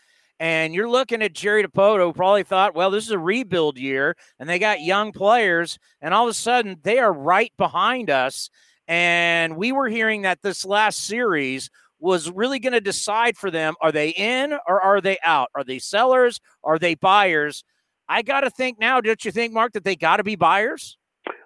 And 0.41 0.75
you're 0.75 0.89
looking 0.89 1.21
at 1.21 1.35
Jerry 1.35 1.63
Dipoto, 1.63 2.03
who 2.03 2.15
probably 2.15 2.45
thought, 2.45 2.75
well, 2.75 2.91
this 2.91 3.05
is 3.05 3.11
a 3.11 3.19
rebuild 3.19 3.79
year, 3.79 4.17
and 4.39 4.49
they 4.49 4.59
got 4.59 4.81
young 4.81 5.13
players, 5.13 5.79
and 6.01 6.15
all 6.15 6.25
of 6.25 6.31
a 6.31 6.35
sudden 6.35 6.79
they 6.83 6.99
are 6.99 7.13
right 7.13 7.53
behind 7.59 8.09
us. 8.09 8.49
And 8.89 9.57
we 9.59 9.71
were 9.71 9.89
hearing 9.89 10.23
that 10.23 10.41
this 10.43 10.65
last 10.65 11.05
series 11.05 11.69
was 11.99 12.31
really 12.31 12.59
going 12.59 12.73
to 12.73 12.81
decide 12.81 13.37
for 13.37 13.51
them 13.51 13.75
are 13.83 13.93
they 13.93 14.09
in 14.09 14.55
or 14.67 14.81
are 14.81 15.03
they 15.03 15.19
out? 15.23 15.51
Are 15.55 15.63
they 15.63 15.79
sellers? 15.79 16.41
Are 16.65 16.79
they 16.79 16.95
buyers? 16.95 17.63
I 18.09 18.23
got 18.23 18.41
to 18.41 18.51
think 18.51 18.81
now, 18.81 19.03
don't 19.03 19.23
you 19.23 19.31
think, 19.31 19.53
Mark, 19.53 19.75
that 19.75 19.85
they 19.85 19.95
got 19.95 20.17
to 20.17 20.25
be 20.25 20.37
buyers? 20.37 20.97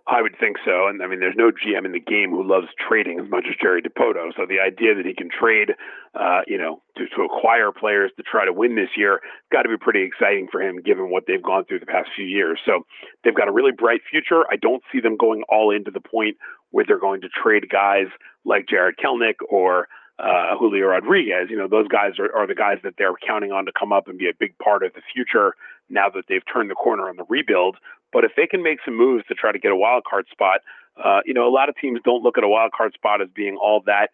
I 0.07 0.21
would 0.21 0.37
think 0.39 0.57
so. 0.65 0.87
And 0.87 1.03
I 1.03 1.07
mean, 1.07 1.21
there's 1.21 1.37
no 1.37 1.51
GM 1.51 1.87
in 1.87 1.93
the 1.93 2.01
game 2.01 2.29
who 2.29 2.47
loves 2.47 2.69
trading 2.77 3.19
as 3.19 3.31
much 3.31 3.47
as 3.49 3.57
Jerry 3.61 3.81
Dipoto. 3.81 4.37
So 4.37 4.45
the 4.45 4.61
idea 4.61 4.95
that 4.95 5.07
he 5.07 5.15
can 5.15 5.31
trade, 5.31 5.73
uh, 6.15 6.41
you 6.47 6.59
know, 6.59 6.83
to, 6.99 7.07
to 7.17 7.23
acquire 7.23 7.73
players 7.73 8.13
to 8.19 8.23
try 8.23 8.45
to 8.45 8.53
win 8.53 8.77
this 8.77 8.91
year, 8.99 9.21
got 9.51 9.63
to 9.63 9.71
be 9.71 9.79
pretty 9.79 10.03
exciting 10.03 10.49
for 10.53 10.61
him 10.61 10.83
given 10.85 11.11
what 11.11 11.25
they've 11.27 11.43
gone 11.43 11.65
through 11.65 11.81
the 11.81 11.87
past 11.87 12.11
few 12.15 12.27
years. 12.27 12.61
So 12.67 12.85
they've 13.25 13.35
got 13.35 13.49
a 13.49 13.53
really 13.53 13.73
bright 13.73 14.03
future. 14.11 14.45
I 14.51 14.57
don't 14.57 14.83
see 14.93 15.01
them 15.01 15.17
going 15.17 15.43
all 15.49 15.71
into 15.71 15.91
the 15.91 16.05
point 16.05 16.37
where 16.71 16.85
they're 16.87 17.01
going 17.01 17.23
to 17.23 17.29
trade 17.29 17.71
guys 17.71 18.09
like 18.45 18.69
Jarred 18.69 18.97
Kelenic 19.03 19.37
or 19.49 19.89
uh, 20.19 20.57
Julio 20.59 20.87
Rodriguez. 20.89 21.49
You 21.49 21.57
know, 21.57 21.69
those 21.69 21.89
guys 21.89 22.19
are, 22.19 22.29
are 22.37 22.47
the 22.47 22.55
guys 22.55 22.79
that 22.85 22.95
they're 22.99 23.15
counting 23.27 23.53
on 23.53 23.65
to 23.67 23.73
come 23.73 23.93
up 23.93 24.07
and 24.07 24.19
be 24.19 24.29
a 24.29 24.37
big 24.39 24.57
part 24.59 24.83
of 24.83 24.93
the 24.93 25.03
future 25.13 25.55
now 25.89 26.09
that 26.15 26.25
they've 26.29 26.45
turned 26.53 26.71
the 26.71 26.75
corner 26.75 27.09
on 27.09 27.17
the 27.17 27.25
rebuild. 27.29 27.77
But 28.15 28.25
if 28.25 28.33
they 28.37 28.47
can 28.47 28.63
make 28.63 28.79
some 28.85 28.97
moves 28.97 29.27
to 29.27 29.35
try 29.35 29.51
to 29.51 29.59
get 29.59 29.73
a 29.73 29.77
wild 29.77 30.05
card 30.09 30.27
spot, 30.31 30.61
uh, 30.97 31.21
you 31.27 31.35
know, 31.35 31.49
a 31.49 31.51
lot 31.51 31.69
of 31.69 31.75
teams 31.77 31.99
don't 32.05 32.23
look 32.23 32.39
at 32.39 32.45
a 32.45 32.49
wild 32.49 32.71
card 32.73 32.95
spot 32.95 33.21
as 33.21 33.29
being 33.35 33.59
all 33.61 33.83
that, 33.87 34.11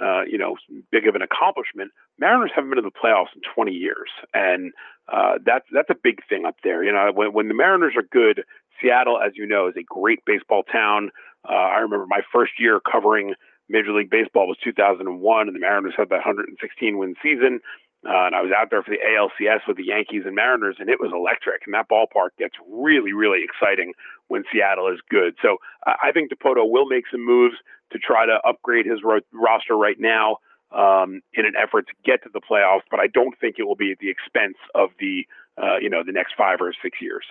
uh, 0.00 0.22
you 0.22 0.38
know, 0.38 0.56
big 0.90 1.06
of 1.06 1.14
an 1.14 1.20
accomplishment. 1.20 1.92
Mariners 2.18 2.50
haven't 2.54 2.70
been 2.70 2.82
to 2.82 2.88
the 2.88 2.90
playoffs 2.90 3.36
in 3.36 3.42
20 3.54 3.72
years, 3.72 4.08
and 4.32 4.72
uh, 5.12 5.34
that's 5.44 5.66
that's 5.70 5.90
a 5.90 5.96
big 6.02 6.26
thing 6.28 6.46
up 6.46 6.56
there. 6.64 6.82
You 6.82 6.92
know, 6.92 7.10
when 7.14 7.34
when 7.34 7.48
the 7.48 7.54
Mariners 7.54 7.92
are 7.94 8.08
good, 8.10 8.44
Seattle, 8.80 9.20
as 9.20 9.32
you 9.36 9.46
know, 9.46 9.68
is 9.68 9.74
a 9.76 9.82
great 9.82 10.24
baseball 10.24 10.62
town. 10.62 11.10
Uh, 11.46 11.52
I 11.52 11.80
remember 11.80 12.06
my 12.08 12.22
first 12.32 12.52
year 12.58 12.80
covering 12.80 13.34
Major 13.68 13.92
League 13.92 14.10
Baseball 14.10 14.46
was 14.46 14.56
2001, 14.64 15.46
and 15.48 15.54
the 15.54 15.60
Mariners 15.60 15.94
had 15.96 16.08
that 16.08 16.24
116 16.24 16.98
win 16.98 17.14
season. 17.22 17.60
Uh, 18.04 18.26
and 18.26 18.34
I 18.34 18.42
was 18.42 18.50
out 18.50 18.70
there 18.70 18.82
for 18.82 18.90
the 18.90 18.98
ALCS 18.98 19.60
with 19.68 19.76
the 19.76 19.84
Yankees 19.84 20.22
and 20.26 20.34
Mariners, 20.34 20.76
and 20.80 20.88
it 20.88 20.98
was 20.98 21.12
electric. 21.14 21.62
And 21.66 21.74
that 21.74 21.88
ballpark 21.88 22.30
gets 22.36 22.54
really, 22.68 23.12
really 23.12 23.44
exciting 23.44 23.92
when 24.26 24.42
Seattle 24.52 24.88
is 24.88 24.98
good. 25.08 25.36
So 25.40 25.58
uh, 25.86 25.94
I 26.02 26.10
think 26.10 26.30
Dipoto 26.32 26.68
will 26.68 26.86
make 26.86 27.04
some 27.10 27.24
moves 27.24 27.54
to 27.92 27.98
try 27.98 28.26
to 28.26 28.40
upgrade 28.44 28.86
his 28.86 29.00
ro- 29.04 29.20
roster 29.32 29.76
right 29.76 30.00
now 30.00 30.38
um, 30.72 31.20
in 31.34 31.46
an 31.46 31.52
effort 31.56 31.86
to 31.86 31.94
get 32.04 32.22
to 32.24 32.30
the 32.32 32.40
playoffs. 32.40 32.82
But 32.90 32.98
I 32.98 33.06
don't 33.06 33.38
think 33.38 33.56
it 33.58 33.64
will 33.64 33.76
be 33.76 33.92
at 33.92 33.98
the 33.98 34.10
expense 34.10 34.56
of 34.74 34.90
the, 34.98 35.24
uh, 35.62 35.76
you 35.80 35.88
know, 35.88 36.02
the 36.04 36.12
next 36.12 36.34
five 36.36 36.60
or 36.60 36.72
six 36.82 36.98
years. 37.00 37.24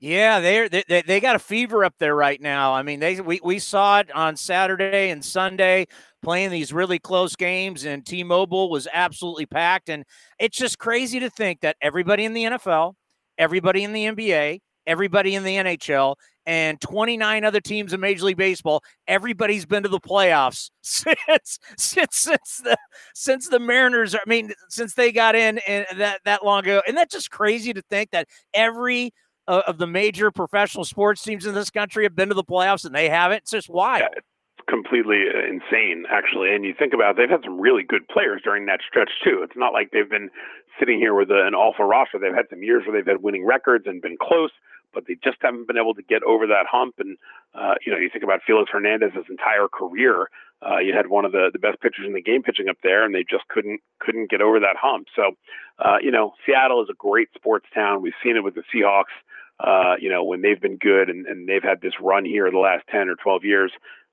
Yeah, 0.00 0.38
they're, 0.38 0.68
they 0.68 1.02
they 1.02 1.18
got 1.18 1.34
a 1.34 1.40
fever 1.40 1.84
up 1.84 1.94
there 1.98 2.14
right 2.14 2.40
now. 2.40 2.72
I 2.72 2.82
mean, 2.82 3.00
they 3.00 3.20
we, 3.20 3.40
we 3.42 3.58
saw 3.58 3.98
it 3.98 4.14
on 4.14 4.36
Saturday 4.36 5.10
and 5.10 5.24
Sunday 5.24 5.86
playing 6.22 6.50
these 6.50 6.72
really 6.72 7.00
close 7.00 7.34
games, 7.34 7.84
and 7.84 8.06
T-Mobile 8.06 8.70
was 8.70 8.86
absolutely 8.92 9.46
packed. 9.46 9.88
And 9.88 10.04
it's 10.38 10.56
just 10.56 10.78
crazy 10.78 11.18
to 11.18 11.28
think 11.30 11.60
that 11.62 11.76
everybody 11.82 12.24
in 12.24 12.32
the 12.32 12.44
NFL, 12.44 12.94
everybody 13.38 13.82
in 13.82 13.92
the 13.92 14.04
NBA, 14.06 14.60
everybody 14.86 15.34
in 15.34 15.42
the 15.42 15.56
NHL, 15.56 16.14
and 16.46 16.80
29 16.80 17.44
other 17.44 17.60
teams 17.60 17.92
in 17.92 17.98
Major 17.98 18.26
League 18.26 18.36
Baseball, 18.36 18.82
everybody's 19.08 19.66
been 19.66 19.82
to 19.82 19.88
the 19.88 19.98
playoffs 19.98 20.70
since 20.82 21.58
since 21.76 22.16
since 22.16 22.60
the 22.62 22.76
since 23.16 23.48
the 23.48 23.58
Mariners. 23.58 24.14
I 24.14 24.20
mean, 24.26 24.52
since 24.68 24.94
they 24.94 25.10
got 25.10 25.34
in 25.34 25.58
and 25.66 25.86
that 25.96 26.20
that 26.24 26.44
long 26.44 26.60
ago, 26.60 26.82
and 26.86 26.96
that's 26.96 27.12
just 27.12 27.32
crazy 27.32 27.72
to 27.72 27.82
think 27.90 28.12
that 28.12 28.28
every 28.54 29.12
uh, 29.48 29.62
of 29.66 29.78
the 29.78 29.86
major 29.86 30.30
professional 30.30 30.84
sports 30.84 31.22
teams 31.22 31.46
in 31.46 31.54
this 31.54 31.70
country 31.70 32.04
have 32.04 32.14
been 32.14 32.28
to 32.28 32.34
the 32.34 32.44
playoffs 32.44 32.84
and 32.84 32.94
they 32.94 33.08
haven't. 33.08 33.38
It's 33.38 33.50
just 33.50 33.68
wild. 33.68 34.02
Yeah, 34.02 34.20
completely 34.68 35.24
uh, 35.34 35.48
insane, 35.48 36.04
actually. 36.10 36.54
And 36.54 36.64
you 36.64 36.74
think 36.78 36.92
about 36.92 37.12
it, 37.12 37.16
they've 37.16 37.30
had 37.30 37.42
some 37.42 37.58
really 37.58 37.82
good 37.82 38.06
players 38.08 38.42
during 38.44 38.66
that 38.66 38.80
stretch 38.86 39.10
too. 39.24 39.40
It's 39.42 39.56
not 39.56 39.72
like 39.72 39.90
they've 39.90 40.08
been 40.08 40.30
sitting 40.78 40.98
here 40.98 41.14
with 41.14 41.30
an 41.30 41.54
awful 41.54 41.86
roster. 41.86 42.18
They've 42.18 42.34
had 42.34 42.46
some 42.50 42.62
years 42.62 42.84
where 42.86 42.96
they've 42.96 43.10
had 43.10 43.22
winning 43.22 43.44
records 43.44 43.86
and 43.86 44.00
been 44.00 44.16
close, 44.20 44.50
but 44.92 45.04
they 45.08 45.16
just 45.24 45.38
haven't 45.40 45.66
been 45.66 45.78
able 45.78 45.94
to 45.94 46.02
get 46.02 46.22
over 46.22 46.46
that 46.46 46.66
hump. 46.70 46.94
And 46.98 47.16
uh, 47.54 47.74
you 47.84 47.90
know, 47.90 47.98
you 47.98 48.10
think 48.12 48.22
about 48.24 48.40
Felix 48.46 48.70
Hernandez's 48.70 49.26
entire 49.30 49.68
career. 49.72 50.28
Uh, 50.60 50.78
you 50.78 50.92
had 50.92 51.08
one 51.08 51.24
of 51.24 51.32
the, 51.32 51.50
the 51.52 51.58
best 51.58 51.80
pitchers 51.80 52.04
in 52.04 52.14
the 52.14 52.22
game 52.22 52.42
pitching 52.42 52.68
up 52.68 52.76
there, 52.82 53.04
and 53.04 53.14
they 53.14 53.22
just 53.22 53.46
couldn't 53.48 53.80
couldn't 54.00 54.30
get 54.30 54.40
over 54.40 54.60
that 54.60 54.76
hump. 54.80 55.06
So, 55.14 55.32
uh, 55.78 55.96
you 56.02 56.10
know, 56.10 56.34
Seattle 56.44 56.82
is 56.82 56.88
a 56.90 56.94
great 56.98 57.28
sports 57.34 57.66
town. 57.72 58.02
We've 58.02 58.12
seen 58.22 58.36
it 58.36 58.44
with 58.44 58.54
the 58.54 58.64
Seahawks 58.74 59.14
uh, 59.60 59.94
you 60.00 60.08
know, 60.08 60.24
when 60.24 60.42
they've 60.42 60.60
been 60.60 60.76
good 60.76 61.08
and, 61.10 61.26
and 61.26 61.48
they've 61.48 61.62
had 61.62 61.80
this 61.80 61.94
run 62.00 62.24
here 62.24 62.50
the 62.50 62.58
last 62.58 62.84
10 62.90 63.08
or 63.08 63.16
12 63.16 63.44
years, 63.44 63.72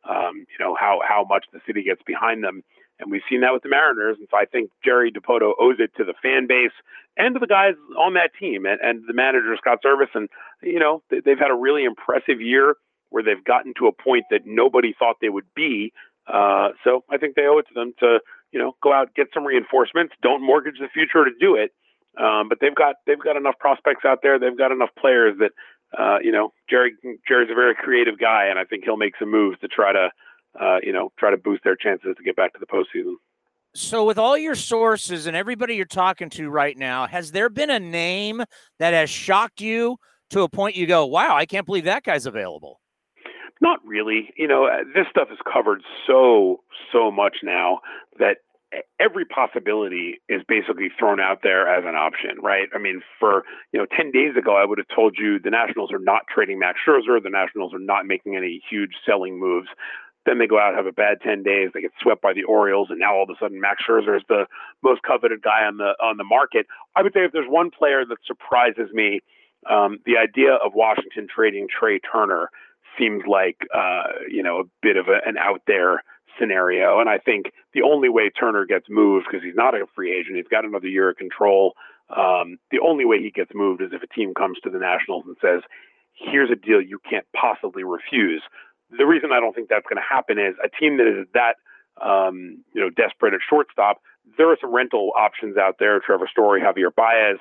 um, 0.10 0.46
you 0.50 0.64
know, 0.64 0.76
how, 0.80 1.00
how 1.08 1.26
much 1.28 1.46
the 1.54 1.60
city 1.66 1.84
gets 1.84 2.02
behind 2.06 2.44
them. 2.44 2.64
And 3.00 3.12
we've 3.12 3.22
seen 3.30 3.42
that 3.42 3.54
with 3.54 3.64
the 3.64 3.70
Mariners. 3.70 4.18
And 4.20 4.28
so 4.32 4.38
I 4.38 4.46
think 4.46 4.70
Jerry 4.84 5.12
Dipoto 5.12 5.54
owes 5.60 5.76
it 5.80 5.92
to 5.98 6.04
the 6.04 6.14
fan 6.22 6.48
base 6.48 6.72
and 7.18 7.36
to 7.36 7.40
the 7.40 7.48
guys 7.48 7.74
on 8.00 8.14
that 8.14 8.32
team 8.40 8.66
and, 8.66 8.80
and 8.82 9.04
the 9.08 9.14
manager, 9.14 9.56
Scott 9.58 9.80
Servais. 9.86 10.08
And, 10.14 10.30
you 10.64 10.80
know, 10.80 11.04
they've 11.10 11.40
had 11.40 11.52
a 11.52 11.56
really 11.56 11.84
impressive 11.84 12.40
year 12.40 12.76
where 13.10 13.24
they've 13.24 13.44
gotten 13.44 13.74
to 13.80 13.88
a 13.88 13.92
point 13.92 14.26
that 14.32 14.42
nobody 14.46 14.96
thought 14.98 15.18
they 15.22 15.30
would 15.30 15.48
be. 15.56 15.92
Uh, 16.28 16.70
so 16.84 17.04
I 17.10 17.18
think 17.18 17.36
they 17.36 17.46
owe 17.46 17.60
it 17.60 17.68
to 17.68 17.74
them 17.74 17.94
to, 18.00 18.20
you 18.52 18.60
know, 18.60 18.76
go 18.82 18.94
out, 18.94 19.14
get 19.14 19.28
some 19.34 19.46
reinforcements, 19.46 20.14
don't 20.22 20.42
mortgage 20.42 20.80
the 20.80 20.88
future 20.88 21.26
to 21.26 21.32
do 21.40 21.56
it. 21.56 21.72
Um, 22.18 22.48
but 22.50 22.60
they've 22.62 22.76
got 22.76 22.96
they've 23.06 23.20
got 23.20 23.36
enough 23.36 23.56
prospects 23.60 24.06
out 24.06 24.20
there. 24.24 24.40
They've 24.40 24.58
got 24.58 24.72
enough 24.72 24.90
players 24.98 25.38
that 25.40 25.52
uh, 25.98 26.18
you 26.22 26.32
know 26.32 26.54
Jerry 26.70 26.94
Jerry's 27.28 27.50
a 27.52 27.56
very 27.56 27.76
creative 27.76 28.18
guy, 28.20 28.46
and 28.46 28.58
I 28.58 28.64
think 28.64 28.84
he'll 28.86 28.98
make 28.98 29.14
some 29.20 29.32
moves 29.32 29.60
to 29.60 29.68
try 29.68 29.92
to 29.92 30.10
uh, 30.60 30.78
you 30.82 30.94
know 30.94 31.12
try 31.20 31.32
to 31.32 31.38
boost 31.38 31.64
their 31.64 31.76
chances 31.76 32.16
to 32.18 32.24
get 32.24 32.36
back 32.36 32.54
to 32.54 32.60
the 32.60 32.66
postseason. 32.66 33.16
So, 33.74 34.06
with 34.06 34.18
all 34.18 34.38
your 34.38 34.56
sources 34.56 35.28
and 35.28 35.36
everybody 35.36 35.76
you're 35.76 35.86
talking 35.86 36.30
to 36.32 36.50
right 36.50 36.78
now, 36.78 37.08
has 37.08 37.34
there 37.34 37.50
been 37.50 37.70
a 37.70 37.80
name 37.80 38.42
that 38.80 38.94
has 38.94 39.10
shocked 39.10 39.60
you 39.60 39.98
to 40.30 40.44
a 40.44 40.50
point 40.50 40.78
you 40.78 40.88
go, 40.88 41.06
"Wow, 41.06 41.36
I 41.36 41.46
can't 41.46 41.66
believe 41.66 41.84
that 41.84 42.04
guy's 42.04 42.26
available"? 42.26 42.80
Not 43.62 43.80
really. 43.86 44.34
You 44.38 44.48
know, 44.48 44.70
this 44.94 45.08
stuff 45.10 45.28
is 45.32 45.40
covered 45.52 45.82
so 46.08 46.62
so 46.92 47.12
much 47.12 47.38
now 47.44 47.80
that 48.20 48.38
every 49.00 49.26
possibility 49.26 50.22
is 50.30 50.42
basically 50.48 50.90
thrown 50.98 51.20
out 51.20 51.40
there 51.44 51.68
as 51.68 51.84
an 51.86 51.96
option, 51.96 52.42
right? 52.42 52.68
I 52.74 52.78
mean, 52.78 53.02
for 53.20 53.44
you 53.72 53.80
know, 53.80 53.86
ten 53.96 54.12
days 54.12 54.36
ago, 54.38 54.56
I 54.56 54.66
would 54.66 54.78
have 54.78 54.88
told 54.94 55.16
you 55.18 55.40
the 55.40 55.50
Nationals 55.50 55.92
are 55.92 56.00
not 56.00 56.24
trading 56.34 56.60
Max 56.60 56.80
Scherzer, 56.86 57.22
the 57.22 57.30
Nationals 57.30 57.74
are 57.74 57.80
not 57.80 58.06
making 58.06 58.36
any 58.36 58.62
huge 58.70 58.92
selling 59.06 59.40
moves. 59.40 59.68
Then 60.26 60.40
they 60.40 60.48
go 60.48 60.60
out 60.60 60.74
have 60.76 60.88
a 60.88 60.92
bad 60.92 61.20
ten 61.22 61.44
days, 61.44 61.70
they 61.74 61.82
get 61.82 61.92
swept 62.02 62.22
by 62.22 62.34
the 62.34 62.44
Orioles, 62.44 62.88
and 62.90 63.00
now 63.00 63.16
all 63.16 63.24
of 63.24 63.30
a 63.30 63.38
sudden 63.40 63.62
Max 63.62 63.84
Scherzer 63.88 64.18
is 64.18 64.24
the 64.28 64.46
most 64.84 65.02
coveted 65.04 65.42
guy 65.42 65.66
on 65.66 65.78
the 65.78 65.94
on 66.02 66.18
the 66.18 66.24
market. 66.24 66.66
I 66.96 67.04
would 67.04 67.14
say 67.14 67.22
if 67.22 67.32
there's 67.32 67.50
one 67.50 67.70
player 67.72 68.06
that 68.06 68.18
surprises 68.26 68.90
me, 68.94 69.22
um, 69.70 70.00
the 70.06 70.18
idea 70.18 70.54
of 70.54 70.74
Washington 70.74 71.28
trading 71.34 71.68
Trea 71.68 72.00
Turner 72.00 72.50
seems 72.98 73.24
like 73.28 73.58
uh, 73.74 74.26
you 74.30 74.44
know 74.44 74.60
a 74.60 74.64
bit 74.82 74.98
of 74.98 75.08
a, 75.08 75.20
an 75.28 75.38
out 75.38 75.62
there 75.68 76.04
scenario. 76.40 77.00
And 77.00 77.10
I 77.10 77.18
think 77.18 77.52
the 77.74 77.82
only 77.82 78.10
way 78.10 78.30
Turner 78.30 78.66
gets 78.66 78.86
moved, 78.90 79.28
because 79.30 79.44
he's 79.44 79.56
not 79.56 79.76
a 79.76 79.86
free 79.96 80.12
agent, 80.12 80.38
he's 80.38 80.48
got 80.48 80.66
another 80.66 80.88
year 80.88 81.10
of 81.10 81.18
control. 81.18 81.74
Um, 82.10 82.58
the 82.72 82.80
only 82.86 83.06
way 83.06 83.20
he 83.20 83.32
gets 83.32 83.52
moved 83.54 83.82
is 83.82 83.90
if 83.92 84.04
a 84.04 84.14
team 84.14 84.34
comes 84.34 84.58
to 84.64 84.70
the 84.70 84.78
Nationals 84.78 85.24
and 85.26 85.36
says, 85.42 85.62
here's 86.14 86.50
a 86.52 86.56
deal 86.56 86.82
you 86.82 87.00
can't 87.10 87.26
possibly 87.36 87.84
refuse. 87.84 88.42
The 88.98 89.06
reason 89.06 89.32
I 89.32 89.40
don't 89.40 89.54
think 89.54 89.70
that's 89.70 89.86
going 89.90 90.02
to 90.02 90.16
happen 90.16 90.38
is 90.38 90.56
a 90.64 90.70
team 90.70 90.98
that 90.98 91.08
is 91.08 91.28
that 91.34 91.56
um, 92.02 92.64
you 92.74 92.82
know 92.82 92.90
desperate 92.90 93.34
at 93.34 93.40
shortstop. 93.48 94.02
There 94.38 94.50
are 94.52 94.58
some 94.60 94.74
rental 94.74 95.12
options 95.18 95.58
out 95.58 95.76
there. 95.80 96.00
Trevor 96.00 96.28
Story, 96.30 96.62
Javier 96.62 96.94
Baez, 96.94 97.38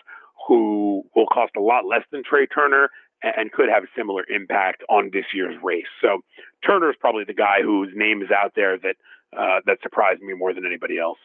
who 0.47 1.03
will 1.15 1.27
cost 1.27 1.53
a 1.57 1.61
lot 1.61 1.85
less 1.87 2.03
than 2.11 2.23
Trea 2.25 2.47
Turner 2.47 2.91
and 3.37 3.53
could 3.53 3.69
have 3.69 3.85
a 3.85 3.87
similar 3.97 4.25
impact 4.29 4.83
on 4.89 5.11
this 5.13 5.25
year's 5.33 5.57
race. 5.63 5.87
So 6.01 6.21
Turner 6.67 6.91
is 6.91 6.97
probably 6.99 7.25
the 7.25 7.35
guy 7.35 7.63
whose 7.63 7.91
name 7.95 8.23
is 8.23 8.29
out 8.31 8.53
there 8.55 8.79
that 8.79 8.97
uh, 9.37 9.61
that 9.67 9.79
surprised 9.83 10.23
me 10.23 10.35
more 10.35 10.55
than 10.55 10.65
anybody 10.67 10.99
else. 10.99 11.19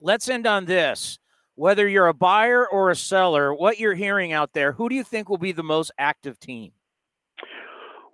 Let's 0.00 0.28
end 0.28 0.46
on 0.46 0.66
this. 0.66 1.18
Whether 1.54 1.88
you're 1.88 2.08
a 2.08 2.14
buyer 2.14 2.68
or 2.68 2.90
a 2.90 2.96
seller, 2.96 3.54
what 3.54 3.78
you're 3.78 3.94
hearing 3.94 4.32
out 4.32 4.52
there, 4.52 4.72
who 4.72 4.88
do 4.88 4.94
you 4.94 5.04
think 5.04 5.28
will 5.28 5.38
be 5.38 5.52
the 5.52 5.62
most 5.62 5.92
active 5.98 6.38
team? 6.40 6.72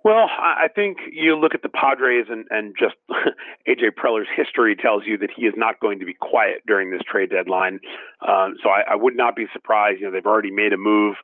Well, 0.03 0.29
I 0.39 0.67
think 0.73 0.97
you 1.11 1.37
look 1.37 1.53
at 1.53 1.61
the 1.61 1.69
Padres 1.69 2.25
and, 2.29 2.45
and 2.49 2.73
just 2.77 2.95
AJ 3.67 3.95
Preller's 3.95 4.27
history 4.35 4.75
tells 4.75 5.03
you 5.05 5.15
that 5.19 5.29
he 5.35 5.43
is 5.43 5.53
not 5.55 5.79
going 5.79 5.99
to 5.99 6.05
be 6.05 6.15
quiet 6.15 6.63
during 6.65 6.89
this 6.89 7.01
trade 7.09 7.29
deadline. 7.29 7.79
Um, 8.27 8.55
so 8.63 8.69
I, 8.69 8.81
I 8.91 8.95
would 8.95 9.15
not 9.15 9.35
be 9.35 9.45
surprised. 9.53 9.99
You 9.99 10.07
know, 10.07 10.11
they've 10.11 10.25
already 10.25 10.49
made 10.49 10.73
a 10.73 10.77
move 10.77 11.17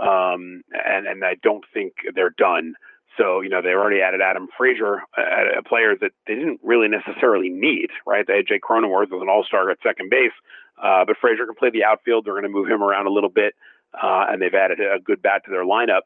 um, 0.00 0.62
and 0.72 1.06
and 1.06 1.24
I 1.24 1.36
don't 1.42 1.64
think 1.72 1.94
they're 2.14 2.34
done. 2.36 2.74
So 3.16 3.40
you 3.40 3.48
know 3.48 3.62
they 3.62 3.70
already 3.70 4.00
added 4.00 4.20
Adam 4.20 4.48
Frazier, 4.56 5.02
a, 5.16 5.62
player 5.62 5.94
that 6.00 6.10
they 6.26 6.34
didn't 6.34 6.60
really 6.62 6.88
necessarily 6.88 7.48
need, 7.48 7.88
right? 8.06 8.26
They 8.26 8.36
had 8.36 8.48
Jake 8.48 8.62
Cronenworth 8.62 9.14
as 9.14 9.22
an 9.22 9.28
All-Star 9.28 9.70
at 9.70 9.78
second 9.82 10.10
base, 10.10 10.34
uh, 10.82 11.04
but 11.06 11.16
Frazier 11.20 11.46
can 11.46 11.54
play 11.54 11.70
the 11.70 11.84
outfield. 11.84 12.24
They're 12.24 12.34
going 12.34 12.42
to 12.44 12.48
move 12.48 12.68
him 12.68 12.82
around 12.82 13.06
a 13.06 13.12
little 13.12 13.30
bit, 13.30 13.54
uh, 13.94 14.26
and 14.28 14.42
they've 14.42 14.54
added 14.54 14.80
a 14.80 14.98
good 14.98 15.22
bat 15.22 15.42
to 15.44 15.50
their 15.50 15.64
lineup. 15.64 16.02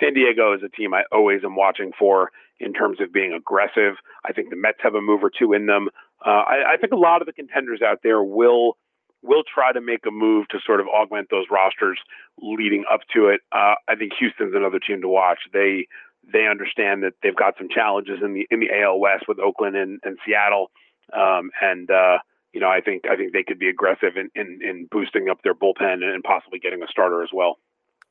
San 0.00 0.14
Diego 0.14 0.54
is 0.54 0.62
a 0.64 0.68
team 0.68 0.94
I 0.94 1.02
always 1.12 1.42
am 1.44 1.56
watching 1.56 1.92
for 1.98 2.30
in 2.60 2.72
terms 2.72 3.00
of 3.00 3.12
being 3.12 3.32
aggressive. 3.32 3.94
I 4.24 4.32
think 4.32 4.50
the 4.50 4.56
Mets 4.56 4.78
have 4.82 4.94
a 4.94 5.00
move 5.00 5.22
or 5.22 5.30
two 5.30 5.52
in 5.52 5.66
them. 5.66 5.88
Uh, 6.24 6.30
I, 6.30 6.74
I 6.74 6.76
think 6.76 6.92
a 6.92 6.96
lot 6.96 7.22
of 7.22 7.26
the 7.26 7.32
contenders 7.32 7.82
out 7.82 8.00
there 8.02 8.22
will 8.22 8.76
will 9.22 9.42
try 9.42 9.72
to 9.72 9.80
make 9.80 10.06
a 10.06 10.10
move 10.10 10.48
to 10.48 10.58
sort 10.64 10.80
of 10.80 10.86
augment 10.86 11.28
those 11.30 11.46
rosters 11.50 11.98
leading 12.40 12.84
up 12.90 13.00
to 13.14 13.28
it. 13.28 13.40
Uh, 13.52 13.74
I 13.88 13.96
think 13.96 14.12
Houston's 14.18 14.54
another 14.54 14.78
team 14.78 15.00
to 15.02 15.08
watch. 15.08 15.40
They 15.52 15.86
they 16.30 16.46
understand 16.46 17.02
that 17.02 17.14
they've 17.22 17.36
got 17.36 17.54
some 17.58 17.68
challenges 17.68 18.18
in 18.22 18.34
the 18.34 18.46
in 18.50 18.60
the 18.60 18.68
AL 18.70 18.98
West 18.98 19.24
with 19.28 19.38
Oakland 19.38 19.76
and, 19.76 20.00
and 20.04 20.18
Seattle, 20.26 20.70
um, 21.12 21.50
and 21.60 21.90
uh, 21.90 22.18
you 22.52 22.60
know 22.60 22.68
I 22.68 22.80
think 22.80 23.04
I 23.10 23.16
think 23.16 23.32
they 23.32 23.42
could 23.42 23.58
be 23.58 23.68
aggressive 23.68 24.16
in, 24.16 24.30
in, 24.34 24.60
in 24.62 24.88
boosting 24.90 25.28
up 25.28 25.38
their 25.42 25.54
bullpen 25.54 26.04
and 26.04 26.22
possibly 26.22 26.58
getting 26.58 26.82
a 26.82 26.88
starter 26.88 27.22
as 27.22 27.30
well. 27.32 27.58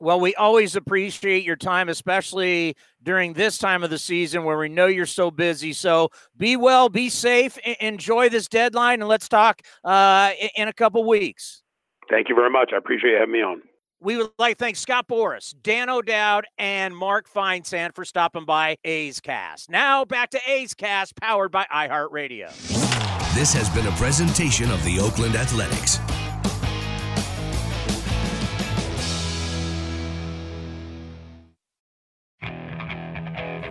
Well, 0.00 0.20
we 0.20 0.34
always 0.36 0.76
appreciate 0.76 1.44
your 1.44 1.56
time, 1.56 1.88
especially 1.88 2.76
during 3.02 3.32
this 3.32 3.58
time 3.58 3.82
of 3.82 3.90
the 3.90 3.98
season 3.98 4.44
where 4.44 4.56
we 4.56 4.68
know 4.68 4.86
you're 4.86 5.06
so 5.06 5.30
busy. 5.30 5.72
So 5.72 6.10
be 6.36 6.56
well, 6.56 6.88
be 6.88 7.08
safe, 7.08 7.58
enjoy 7.80 8.28
this 8.28 8.48
deadline, 8.48 9.00
and 9.00 9.08
let's 9.08 9.28
talk 9.28 9.62
uh, 9.82 10.32
in 10.56 10.68
a 10.68 10.72
couple 10.72 11.04
weeks. 11.04 11.62
Thank 12.08 12.28
you 12.28 12.34
very 12.34 12.50
much. 12.50 12.70
I 12.72 12.76
appreciate 12.78 13.10
you 13.10 13.16
having 13.16 13.32
me 13.32 13.42
on. 13.42 13.62
We 14.00 14.16
would 14.16 14.30
like 14.38 14.58
to 14.58 14.64
thank 14.64 14.76
Scott 14.76 15.08
Boras, 15.08 15.52
Dan 15.60 15.90
O'Dowd, 15.90 16.46
and 16.56 16.96
Mark 16.96 17.28
Feinsand 17.28 17.96
for 17.96 18.04
stopping 18.04 18.44
by 18.44 18.76
A's 18.84 19.18
Cast. 19.18 19.68
Now 19.68 20.04
back 20.04 20.30
to 20.30 20.40
A's 20.46 20.72
Cast, 20.74 21.16
powered 21.16 21.50
by 21.50 21.66
iHeartRadio. 21.74 22.46
This 23.34 23.52
has 23.52 23.68
been 23.70 23.86
a 23.86 23.96
presentation 23.96 24.70
of 24.70 24.82
the 24.84 25.00
Oakland 25.00 25.34
Athletics. 25.34 25.98